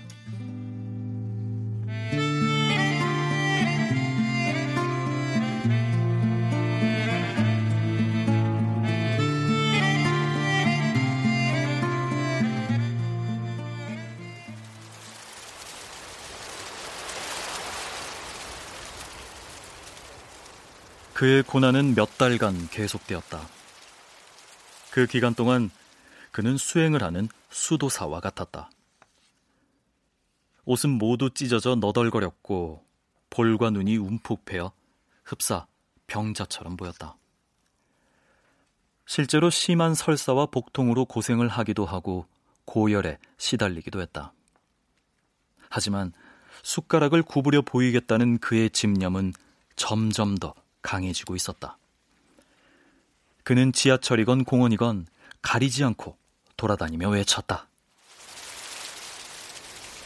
그의 21.21 21.43
고난은 21.43 21.93
몇 21.93 22.17
달간 22.17 22.67
계속되었다. 22.69 23.47
그 24.89 25.05
기간 25.05 25.35
동안 25.35 25.69
그는 26.31 26.57
수행을 26.57 27.03
하는 27.03 27.29
수도사와 27.51 28.19
같았다. 28.21 28.71
옷은 30.65 30.89
모두 30.89 31.29
찢어져 31.29 31.75
너덜거렸고 31.75 32.83
볼과 33.29 33.69
눈이 33.69 33.97
움푹 33.97 34.45
패어 34.45 34.71
흡사 35.23 35.67
병자처럼 36.07 36.75
보였다. 36.75 37.15
실제로 39.05 39.51
심한 39.51 39.93
설사와 39.93 40.47
복통으로 40.47 41.05
고생을 41.05 41.49
하기도 41.49 41.85
하고 41.85 42.25
고열에 42.65 43.19
시달리기도 43.37 44.01
했다. 44.01 44.33
하지만 45.69 46.13
숟가락을 46.63 47.21
구부려 47.21 47.61
보이겠다는 47.61 48.39
그의 48.39 48.71
집념은 48.71 49.33
점점 49.75 50.35
더 50.39 50.55
강해지고 50.81 51.35
있었다. 51.35 51.77
그는 53.43 53.73
지하철이건 53.73 54.43
공원이건 54.45 55.07
가리지 55.41 55.83
않고 55.83 56.17
돌아다니며 56.57 57.09
외쳤다. 57.09 57.67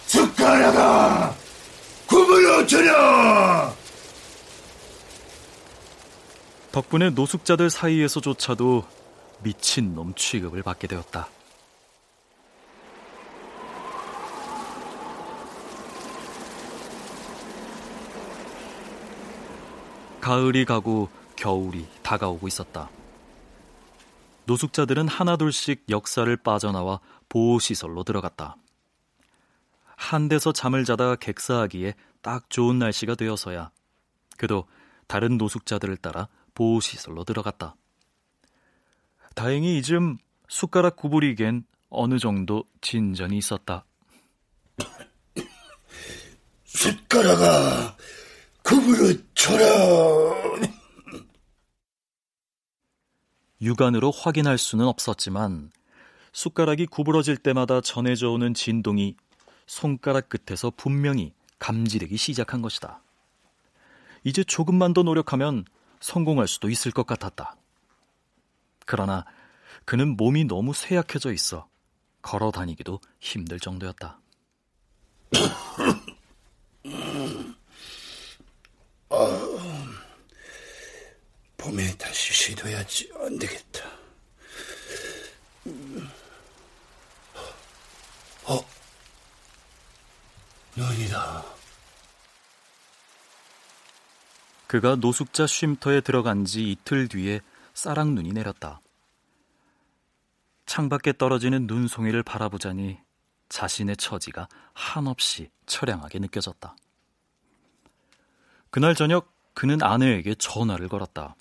숟가락아 0.07 1.36
구부러져라. 2.07 3.73
덕분에 6.71 7.09
노숙자들 7.09 7.69
사이에서조차도 7.69 8.86
미친놈 9.43 10.13
취급을 10.15 10.63
받게 10.63 10.88
되었다. 10.88 11.30
가을이 20.26 20.65
가고 20.65 21.07
겨울이 21.36 21.88
다가오고 22.01 22.47
있었다. 22.47 22.89
노숙자들은 24.45 25.07
하나둘씩 25.07 25.86
역사를 25.89 26.36
빠져나와 26.36 26.99
보호시설로 27.30 28.03
들어갔다. 28.03 28.55
한 29.86 30.28
데서 30.28 30.51
잠을 30.51 30.84
자다 30.84 31.17
객사하기에 31.17 31.93
딱 32.23 32.49
좋은 32.49 32.80
날씨가 32.80 33.13
되어서야 33.13 33.69
그도 34.36 34.65
다른 35.05 35.38
노숙자들을 35.38 35.97
따라 35.97 36.28
보호시설로 36.55 37.23
들어갔다. 37.23 37.76
다행히 39.36 39.78
이즘 39.78 40.17
숟가락 40.47 40.95
구부리기엔 40.95 41.65
어느 41.91 42.17
정도 42.17 42.63
진전이 42.82 43.38
있었다. 43.38 43.86
숟가락아 46.63 47.95
구부러져라. 48.66 49.66
육안으로 53.61 54.11
확인할 54.11 54.57
수는 54.57 54.86
없었지만 54.86 55.72
숟가락이 56.34 56.88
구부러질 56.88 57.38
때마다 57.38 57.80
전해져 57.80 58.32
오는 58.32 58.53
진동이 58.53 59.16
손가락 59.68 60.30
끝에서 60.30 60.72
분명히 60.76 61.34
감지되기 61.59 62.18
시작한 62.18 62.61
것이다. 62.61 63.01
이제 64.24 64.43
조금만 64.43 64.93
더 64.93 65.03
노력하면 65.03 65.66
성공할 65.99 66.47
수도 66.47 66.70
있을 66.70 66.91
것 66.91 67.05
같았다. 67.05 67.55
그러나 68.86 69.26
그는 69.86 70.18
몸이 70.18 70.45
너무 70.45 70.74
쇠약해져 70.74 71.32
있어 71.32 71.68
걸어 72.22 72.51
다니기도 72.51 72.99
힘들 73.20 73.59
정도였다. 73.59 74.20
어, 79.09 79.17
봄에 81.57 81.95
다시 81.97 82.33
시도해야지 82.33 83.11
안 83.19 83.37
되겠다. 83.39 83.79
어, 88.45 88.65
눈이다. 90.75 91.45
그가 94.67 94.95
노숙자 94.95 95.47
쉼터에 95.47 96.01
들어간 96.01 96.45
지 96.45 96.71
이틀 96.71 97.07
뒤에 97.07 97.41
싸락눈이 97.73 98.33
내렸다. 98.33 98.81
창밖에 100.65 101.13
떨어지는 101.13 101.67
눈송이를 101.67 102.23
바라보자니 102.23 102.97
자신의 103.49 103.97
처지가 103.97 104.47
한없이 104.73 105.49
처량하게 105.65 106.19
느껴졌다. 106.19 106.75
그날 108.76 108.93
저녁 108.93 109.32
그는 109.53 109.82
아내에게 109.82 110.36
전화를 110.36 110.89
걸었다. 110.89 111.38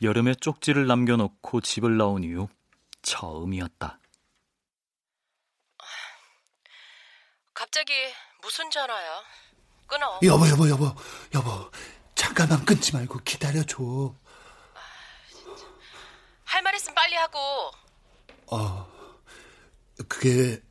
여름에 0.00 0.34
쪽지를 0.34 0.86
남겨놓고 0.86 1.60
집을 1.60 1.98
나온 1.98 2.24
이후 2.24 2.48
처음이었다. 3.02 4.00
갑자기 7.52 7.92
무슨 8.40 8.70
전화야? 8.70 9.22
끊어. 9.86 10.18
여보, 10.22 10.48
여보, 10.48 10.70
여보, 10.70 10.86
여보. 11.34 11.70
잠깐만 12.14 12.64
끊지 12.64 12.94
말고 12.94 13.18
기다려줘. 13.18 14.14
할말 16.44 16.74
있으면 16.76 16.94
빨리 16.94 17.14
하고. 17.16 17.38
어, 18.46 18.90
그게, 20.08 20.62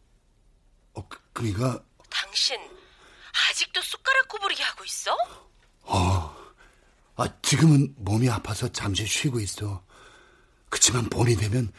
어, 0.96 1.08
그, 1.08 1.20
그니까, 1.34 1.84
당신 2.10 2.60
아직도 3.50 3.82
숟가락 3.82 4.28
구부리기 4.30 4.62
하고 4.64 4.84
있어? 4.86 5.16
어, 5.82 6.36
아, 7.16 7.28
지금은 7.42 7.94
몸이 7.98 8.30
아파서 8.30 8.68
잠시 8.70 9.06
쉬고 9.06 9.40
있어. 9.40 9.84
그치만 10.70 11.10
봄이 11.10 11.36
되면 11.36 11.72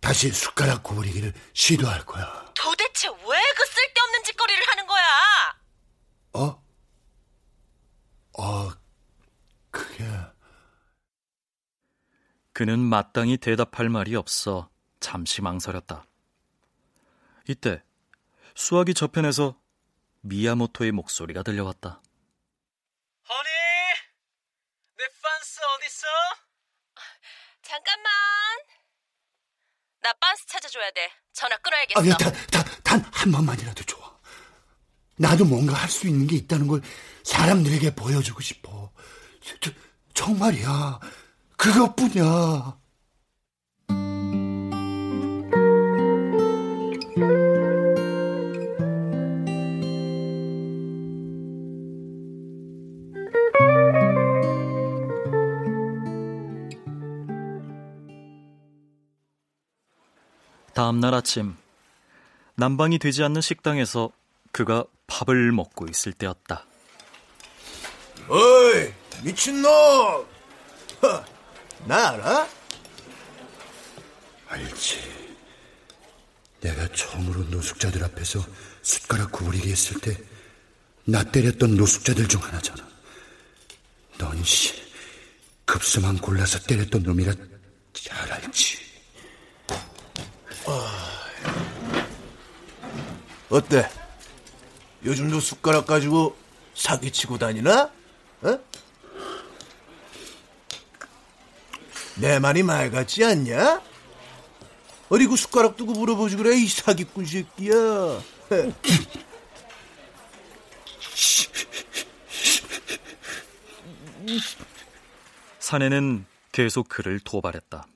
다시 0.00 0.30
숟가락 0.30 0.82
구부리기를 0.82 1.32
시도할 1.54 2.04
거야. 2.04 2.52
도대체 2.54 3.08
왜 3.08 3.14
그 3.56 3.66
쓸데없는 3.66 4.24
짓거리를 4.24 4.62
하는 4.68 4.86
거야? 4.86 5.04
어? 6.34 6.62
어, 8.38 8.70
그게. 9.70 10.04
그는 12.52 12.78
마땅히 12.80 13.36
대답할 13.36 13.88
말이 13.88 14.14
없어 14.16 14.68
잠시 15.00 15.42
망설였다. 15.42 16.04
이때 17.48 17.82
수화기 18.54 18.94
저편에서 18.94 19.58
미야모토의 20.24 20.92
목소리가 20.92 21.42
들려왔다. 21.42 22.00
허니, 23.28 23.48
내 24.96 25.04
빤스 25.22 25.60
어딨어? 25.60 26.06
잠깐만. 27.62 28.10
나 30.00 30.12
빤스 30.14 30.46
찾아줘야 30.46 30.90
돼. 30.92 31.10
전화 31.32 31.56
끊어야겠어. 31.58 32.00
아, 32.00 32.08
야, 32.08 32.16
단, 32.16 32.32
단, 32.50 32.64
단 32.82 33.04
한 33.12 33.32
번만이라도 33.32 33.84
줘. 33.84 33.96
나도 35.18 35.44
뭔가 35.44 35.74
할 35.74 35.88
수 35.90 36.06
있는 36.06 36.26
게 36.26 36.36
있다는 36.36 36.66
걸 36.66 36.80
사람들에게 37.24 37.94
보여주고 37.94 38.40
싶어. 38.40 38.92
저, 39.60 39.70
정말이야. 40.14 41.00
그것뿐이야. 41.56 42.78
다음 60.84 61.00
날 61.00 61.14
아침 61.14 61.56
난방이 62.56 62.98
되지 62.98 63.22
않는 63.22 63.40
식당에서 63.40 64.10
그가 64.52 64.84
밥을 65.06 65.50
먹고 65.50 65.86
있을 65.88 66.12
때였다. 66.12 66.66
어이 68.28 68.92
미친놈! 69.24 69.70
허, 71.02 71.24
나 71.86 72.10
알아? 72.10 72.48
알지. 74.48 75.00
내가 76.60 76.86
처음으로 76.88 77.44
노숙자들 77.44 78.04
앞에서 78.04 78.44
숟가락 78.82 79.32
구부리기 79.32 79.70
했을 79.70 79.98
때 80.02 80.14
나 81.06 81.24
때렸던 81.24 81.76
노숙자들 81.76 82.28
중 82.28 82.42
하나잖아. 82.42 82.86
넌 84.18 84.44
씨, 84.44 84.74
급수만 85.64 86.18
골라서 86.18 86.58
때렸던 86.58 87.04
놈이라 87.04 87.32
잘 87.94 88.32
알지. 88.32 88.83
어때? 93.50 93.88
요즘도 95.04 95.40
숟가락 95.40 95.86
가지고 95.86 96.36
사기치고 96.74 97.38
다니나? 97.38 97.90
어? 98.42 98.58
내 102.16 102.38
말이 102.38 102.62
말 102.62 102.90
같지 102.90 103.24
않냐? 103.24 103.82
어디 105.08 105.26
그 105.26 105.36
숟가락 105.36 105.76
두고 105.76 105.92
물어보지 105.92 106.36
그래 106.36 106.56
이 106.56 106.66
사기꾼 106.66 107.26
새끼야. 107.26 107.74
사내는 115.58 116.26
계속 116.52 116.88
그를 116.88 117.20
도발했다. 117.20 117.86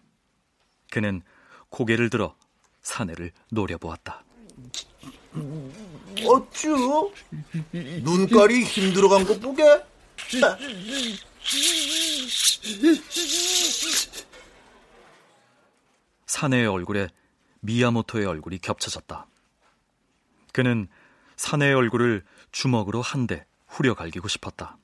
그는 0.90 1.22
고개를 1.70 2.10
들어 2.10 2.34
사내를 2.88 3.32
노려보았다. 3.50 4.24
어쭈? 6.24 7.12
눈깔이 7.72 8.64
힘들어간 8.64 9.24
거 9.26 9.38
보게? 9.38 9.62
사내의 16.26 16.66
얼굴에 16.66 17.08
미야모토의 17.60 18.24
얼굴이 18.24 18.58
겹쳐졌다. 18.58 19.26
그는 20.52 20.88
사내의 21.36 21.74
얼굴을 21.74 22.24
주먹으로 22.52 23.02
한 23.02 23.26
대 23.26 23.44
후려갈기고 23.66 24.28
싶었다. 24.28 24.78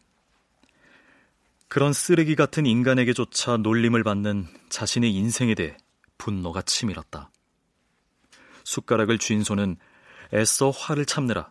그런 1.69 1.95
쓰레기 1.95 2.37
같은 2.37 2.67
인간에게조차 2.67 3.57
놀림을 3.57 4.05
받는 4.05 4.47
자신의 4.69 5.13
인생에 5.15 5.55
대해 5.55 5.77
분노가 6.19 6.61
치밀었다. 6.61 7.31
숟가락을 8.65 9.19
쥔 9.19 9.45
손은 9.45 9.77
애써 10.33 10.71
화를 10.71 11.07
참느라 11.07 11.51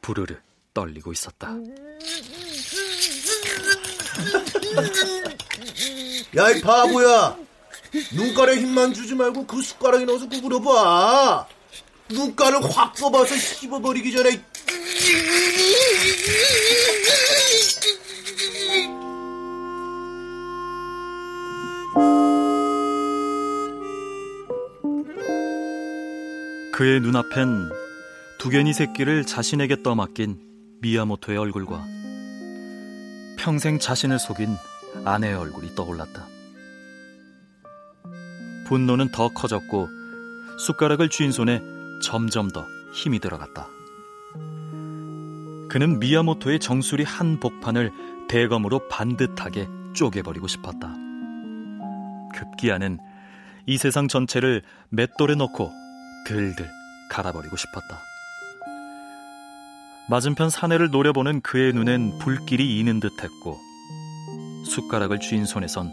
부르르 0.00 0.36
떨리고 0.72 1.12
있었다. 1.12 1.50
야, 6.36 6.50
이 6.50 6.60
바보야! 6.60 7.36
눈깔에 8.12 8.56
힘만 8.56 8.92
주지 8.92 9.14
말고 9.14 9.46
그 9.46 9.62
숟가락에 9.62 10.04
넣어서 10.04 10.28
구부려봐! 10.28 11.46
눈깔을 12.08 12.62
확 12.74 12.94
뽑아서 12.94 13.36
씹어버리기 13.36 14.12
전에. 14.12 14.42
그의 26.74 26.98
눈앞엔 26.98 27.70
두견이 28.38 28.72
새끼를 28.72 29.24
자신에게 29.24 29.84
떠맡긴 29.84 30.40
미야모토의 30.80 31.38
얼굴과 31.38 31.84
평생 33.38 33.78
자신을 33.78 34.18
속인 34.18 34.56
아내의 35.04 35.36
얼굴이 35.36 35.76
떠올랐다. 35.76 36.26
분노는 38.66 39.12
더 39.12 39.28
커졌고 39.28 39.88
숟가락을 40.66 41.10
쥔 41.10 41.30
손에 41.30 41.62
점점 42.02 42.50
더 42.50 42.66
힘이 42.92 43.20
들어갔다. 43.20 43.68
그는 45.68 46.00
미야모토의 46.00 46.58
정수리 46.58 47.04
한 47.04 47.38
복판을 47.38 47.92
대검으로 48.28 48.88
반듯하게 48.88 49.68
쪼개버리고 49.92 50.48
싶었다. 50.48 50.92
급기야는 52.34 52.98
이 53.66 53.78
세상 53.78 54.08
전체를 54.08 54.62
맷돌에 54.88 55.36
넣고 55.36 55.83
들들 56.24 56.70
갈아버리고 57.10 57.56
싶었다. 57.56 58.00
맞은편 60.08 60.50
사내를 60.50 60.90
노려보는 60.90 61.40
그의 61.40 61.72
눈엔 61.72 62.18
불길이 62.18 62.78
이는 62.78 63.00
듯했고 63.00 63.58
숟가락을 64.66 65.20
쥔 65.20 65.46
손에선 65.46 65.90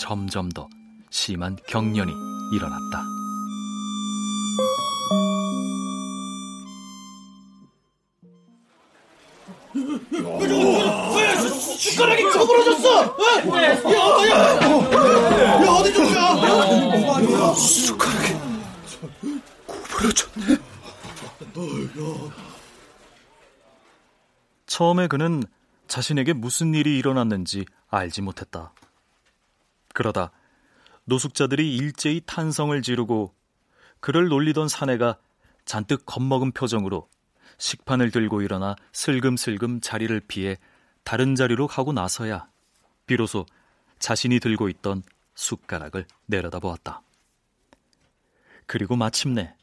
점점 0.00 0.48
더 0.50 0.68
심한 1.10 1.56
경련이 1.68 2.12
일어났다. 2.54 3.04
숟가락이 11.78 12.22
거부러졌어! 12.24 13.02
야, 13.02 13.06
야, 13.46 13.72
야, 13.72 14.36
야, 15.64 15.70
어디 15.70 15.92
좀 15.92 16.12
가! 16.12 17.54
숟가락이 17.54 18.36
구부러졌네. 19.96 20.58
처음에 24.66 25.06
그는 25.08 25.42
자신에게 25.88 26.32
무슨 26.34 26.74
일이 26.74 26.98
일어났는지 26.98 27.64
알지 27.88 28.22
못했다. 28.22 28.72
그러다 29.94 30.32
노숙자들이 31.04 31.76
일제히 31.76 32.20
탄성을 32.26 32.80
지르고 32.82 33.34
그를 34.00 34.28
놀리던 34.28 34.68
사내가 34.68 35.18
잔뜩 35.64 36.04
겁먹은 36.04 36.52
표정으로 36.52 37.08
식판을 37.58 38.10
들고 38.10 38.42
일어나 38.42 38.76
슬금슬금 38.92 39.80
자리를 39.80 40.20
피해 40.28 40.58
다른 41.04 41.34
자리로 41.34 41.66
가고 41.68 41.92
나서야 41.92 42.48
비로소 43.06 43.46
자신이 43.98 44.40
들고 44.40 44.68
있던 44.68 45.02
숟가락을 45.34 46.06
내려다 46.26 46.58
보았다. 46.58 47.02
그리고 48.66 48.96
마침내 48.96 49.55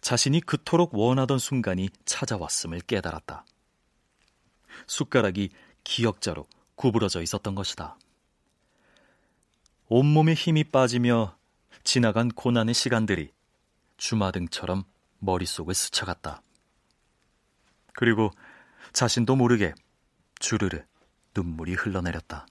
자신이 0.00 0.40
그토록 0.40 0.94
원하던 0.94 1.38
순간이 1.38 1.88
찾아왔음을 2.04 2.80
깨달았다. 2.80 3.44
숟가락이 4.86 5.50
기역자로 5.84 6.46
구부러져 6.74 7.22
있었던 7.22 7.54
것이다. 7.54 7.98
온몸에 9.88 10.34
힘이 10.34 10.64
빠지며 10.64 11.36
지나간 11.84 12.28
고난의 12.28 12.74
시간들이 12.74 13.32
주마등처럼 13.96 14.84
머릿속을 15.18 15.74
스쳐갔다. 15.74 16.42
그리고 17.92 18.30
자신도 18.92 19.36
모르게 19.36 19.74
주르르 20.38 20.82
눈물이 21.34 21.74
흘러내렸다. 21.74 22.46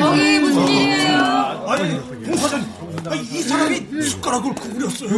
거기 0.00 0.38
무슨 0.40 0.68
일이에요? 0.68 1.41
아니, 1.72 1.94
홍사장, 2.26 2.64
이 3.14 3.42
사람이 3.42 4.02
숟가락을 4.02 4.54
구부렸어요. 4.54 5.10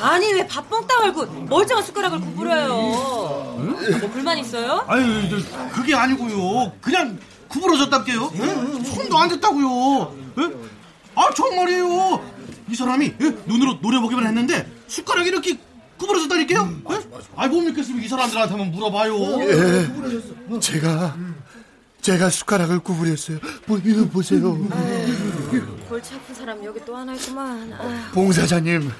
아니 0.00 0.32
왜 0.32 0.46
밥봉 0.46 0.86
따말고 0.86 1.26
멀쩡한 1.48 1.84
숟가락을 1.84 2.20
구부려요? 2.20 2.68
뭐 2.68 4.10
불만 4.12 4.38
있어요? 4.38 4.84
아니, 4.88 5.28
저, 5.28 5.36
그게 5.70 5.94
아니고요. 5.94 6.72
그냥 6.80 7.18
구부러졌답게요. 7.48 8.32
예? 8.36 8.84
손도 8.84 9.18
안 9.18 9.28
댔다고요. 9.28 10.16
예? 10.38 10.50
아, 11.14 11.30
정말이에요. 11.34 12.24
이 12.70 12.74
사람이 12.74 13.14
예? 13.20 13.36
눈으로 13.46 13.78
노려보기만 13.82 14.26
했는데 14.26 14.66
숟가락이 14.86 15.28
이렇게 15.28 15.58
구부러졌다니까요. 15.98 16.74
예? 16.90 17.00
아이 17.36 17.48
못 17.48 17.60
믿겠으면 17.60 18.02
이 18.02 18.08
사람들한테 18.08 18.50
한번 18.54 18.72
물어봐요. 18.72 19.14
예, 19.42 20.60
제가 20.60 21.16
제가 22.00 22.30
숟가락을 22.30 22.80
구부렸어요. 22.80 23.38
보, 23.66 23.76
이거 23.78 24.06
보세요. 24.08 24.58
골치 26.02 26.14
아픈 26.16 26.34
사람 26.34 26.64
여기 26.64 26.84
또 26.84 26.96
하나 26.96 27.14
있구만. 27.14 27.72
아휴. 27.78 28.12
봉사자님, 28.12 28.92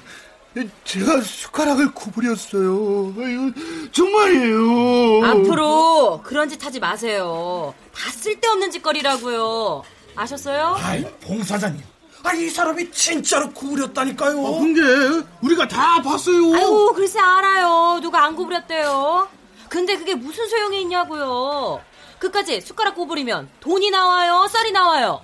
제가 0.85 1.19
숟가락을 1.21 1.93
구부렸어요. 1.93 3.13
아유, 3.17 3.51
정말이에요. 3.91 5.25
앞으로 5.25 6.21
그런 6.23 6.47
짓 6.47 6.63
하지 6.65 6.79
마세요. 6.79 7.73
다 7.93 8.09
쓸데없는 8.09 8.71
짓거리라고요. 8.71 9.83
아셨어요? 10.15 10.75
아이, 10.79 11.03
봉사장님. 11.19 11.83
아, 12.23 12.33
이 12.33 12.49
사람이 12.49 12.89
진짜로 12.91 13.51
구부렸다니까요. 13.51 14.47
아, 14.47 14.51
근데 14.51 15.27
우리가 15.41 15.67
다 15.67 16.01
봤어요. 16.01 16.55
아유, 16.55 16.93
글쎄 16.95 17.19
알아요. 17.19 17.99
누가 18.01 18.23
안 18.23 18.35
구부렸대요. 18.37 19.27
근데 19.67 19.97
그게 19.97 20.15
무슨 20.15 20.47
소용이 20.47 20.81
있냐고요. 20.83 21.81
그까지 22.19 22.61
숟가락 22.61 22.95
구부리면 22.95 23.49
돈이 23.59 23.89
나와요, 23.89 24.47
쌀이 24.49 24.71
나와요. 24.71 25.19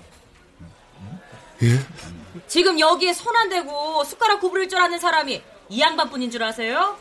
예? 1.64 1.80
지금 2.48 2.80
여기에 2.80 3.14
손 3.14 3.36
안 3.36 3.50
대고 3.50 4.04
숟가락 4.04 4.40
구부릴 4.42 4.68
줄 4.70 4.80
아는 4.80 4.98
사람이 5.00 5.42
이 5.70 5.80
양반뿐인 5.82 6.32
줄 6.32 6.44
아세요? 6.44 6.98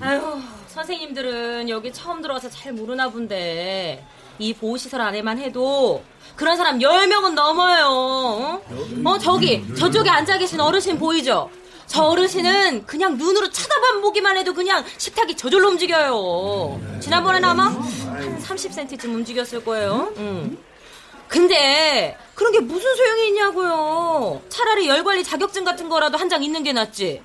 아유, 0.00 0.40
선생님들은 0.68 1.68
여기 1.68 1.92
처음 1.92 2.22
들어와서 2.22 2.48
잘 2.50 2.72
모르나 2.72 3.08
본데 3.10 4.04
이 4.38 4.54
보호시설 4.54 5.00
안에만 5.00 5.38
해도 5.38 6.02
그런 6.36 6.56
사람 6.56 6.78
10명은 6.78 7.34
넘어요. 7.34 7.86
어? 7.88 8.62
어, 9.04 9.18
저기 9.18 9.64
저쪽에 9.76 10.08
앉아 10.08 10.38
계신 10.38 10.60
어르신 10.60 10.98
보이죠? 10.98 11.50
저 11.86 12.02
어르신은 12.04 12.86
그냥 12.86 13.16
눈으로 13.16 13.50
쳐다만 13.50 14.02
보기만 14.02 14.36
해도 14.36 14.52
그냥 14.54 14.84
식탁이 14.98 15.36
저절로 15.36 15.68
움직여요. 15.70 16.80
지난번에는 17.00 17.48
아마 17.48 17.64
한 17.64 18.38
30cm쯤 18.42 19.04
움직였을 19.06 19.64
거예요. 19.64 20.12
음. 20.18 20.58
근데 21.28 22.16
그런 22.34 22.52
게 22.52 22.60
무슨 22.60 22.94
소용이 22.96 23.28
있냐고요. 23.28 24.42
차라리 24.48 24.88
열관리 24.88 25.22
자격증 25.24 25.64
같은 25.64 25.88
거라도 25.88 26.16
한 26.18 26.28
장 26.28 26.42
있는 26.42 26.62
게 26.62 26.72
낫지. 26.72 27.22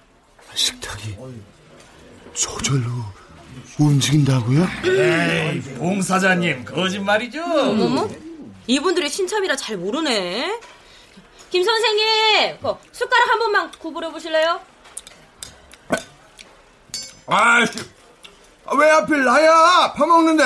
식탁이 0.55 1.17
저절로 2.33 2.89
움직인다고요? 3.79 4.67
에이, 4.85 5.61
봉사자님 5.77 6.63
거짓말이죠? 6.65 7.41
어머머? 7.43 8.07
이분들이 8.67 9.09
신참이라 9.09 9.55
잘 9.55 9.77
모르네. 9.77 10.59
김 11.49 11.63
선생님, 11.63 12.57
그 12.61 12.73
숟가락 12.91 13.29
한 13.29 13.39
번만 13.39 13.71
구부려 13.71 14.09
보실래요? 14.11 14.59
아, 17.27 17.59
왜 18.77 18.89
하필 18.89 19.23
나야? 19.23 19.93
밥 19.95 20.05
먹는데. 20.07 20.43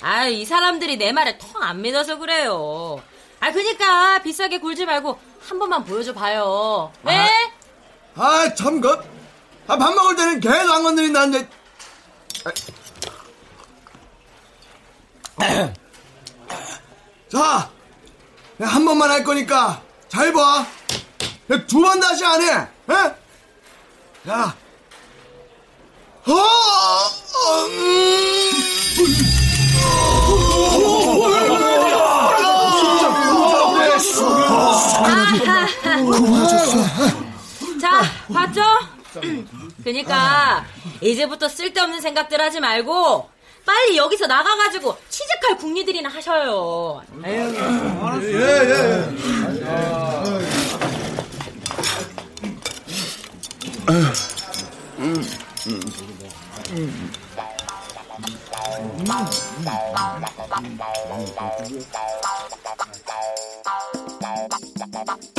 아, 0.00 0.26
이 0.26 0.44
사람들이 0.44 0.96
내 0.96 1.12
말을 1.12 1.38
통안 1.38 1.80
믿어서 1.82 2.18
그래요. 2.18 3.02
아, 3.40 3.50
그니까 3.52 4.20
비싸게 4.22 4.58
굴지 4.60 4.86
말고 4.86 5.18
한 5.40 5.58
번만 5.58 5.84
보여줘 5.84 6.12
봐요. 6.14 6.92
왜? 7.02 7.28
아, 8.14 8.54
참, 8.54 8.80
그, 8.80 8.90
아, 9.66 9.76
밥 9.76 9.92
먹을 9.94 10.14
때는 10.16 10.40
계속 10.40 10.72
안 10.72 10.82
건드린다는데. 10.82 11.48
자, 17.30 17.70
한 18.60 18.84
번만 18.84 19.10
할 19.10 19.22
거니까 19.24 19.80
잘 20.08 20.32
봐. 20.32 20.66
두 21.66 21.80
번 21.80 22.00
다시 22.00 22.24
안 22.24 22.42
해. 22.42 22.46
에? 22.50 23.14
야. 24.30 24.56
어, 26.26 26.32
자, 37.80 38.02
봤죠? 38.32 38.62
그니까 39.82 40.64
이제부터 41.00 41.48
쓸데없는 41.48 42.00
생각들 42.00 42.40
하지 42.40 42.60
말고 42.60 43.30
빨리 43.64 43.96
여기서 43.96 44.26
나가가지고 44.26 44.96
취직할 45.08 45.56
국리들이나 45.58 46.08
하셔요. 46.08 47.02
에휴. 47.24 47.54
예, 48.22 48.38
예, 48.70 49.04
음, 58.78 58.94
음. 59.00 59.08
음. 65.10 65.37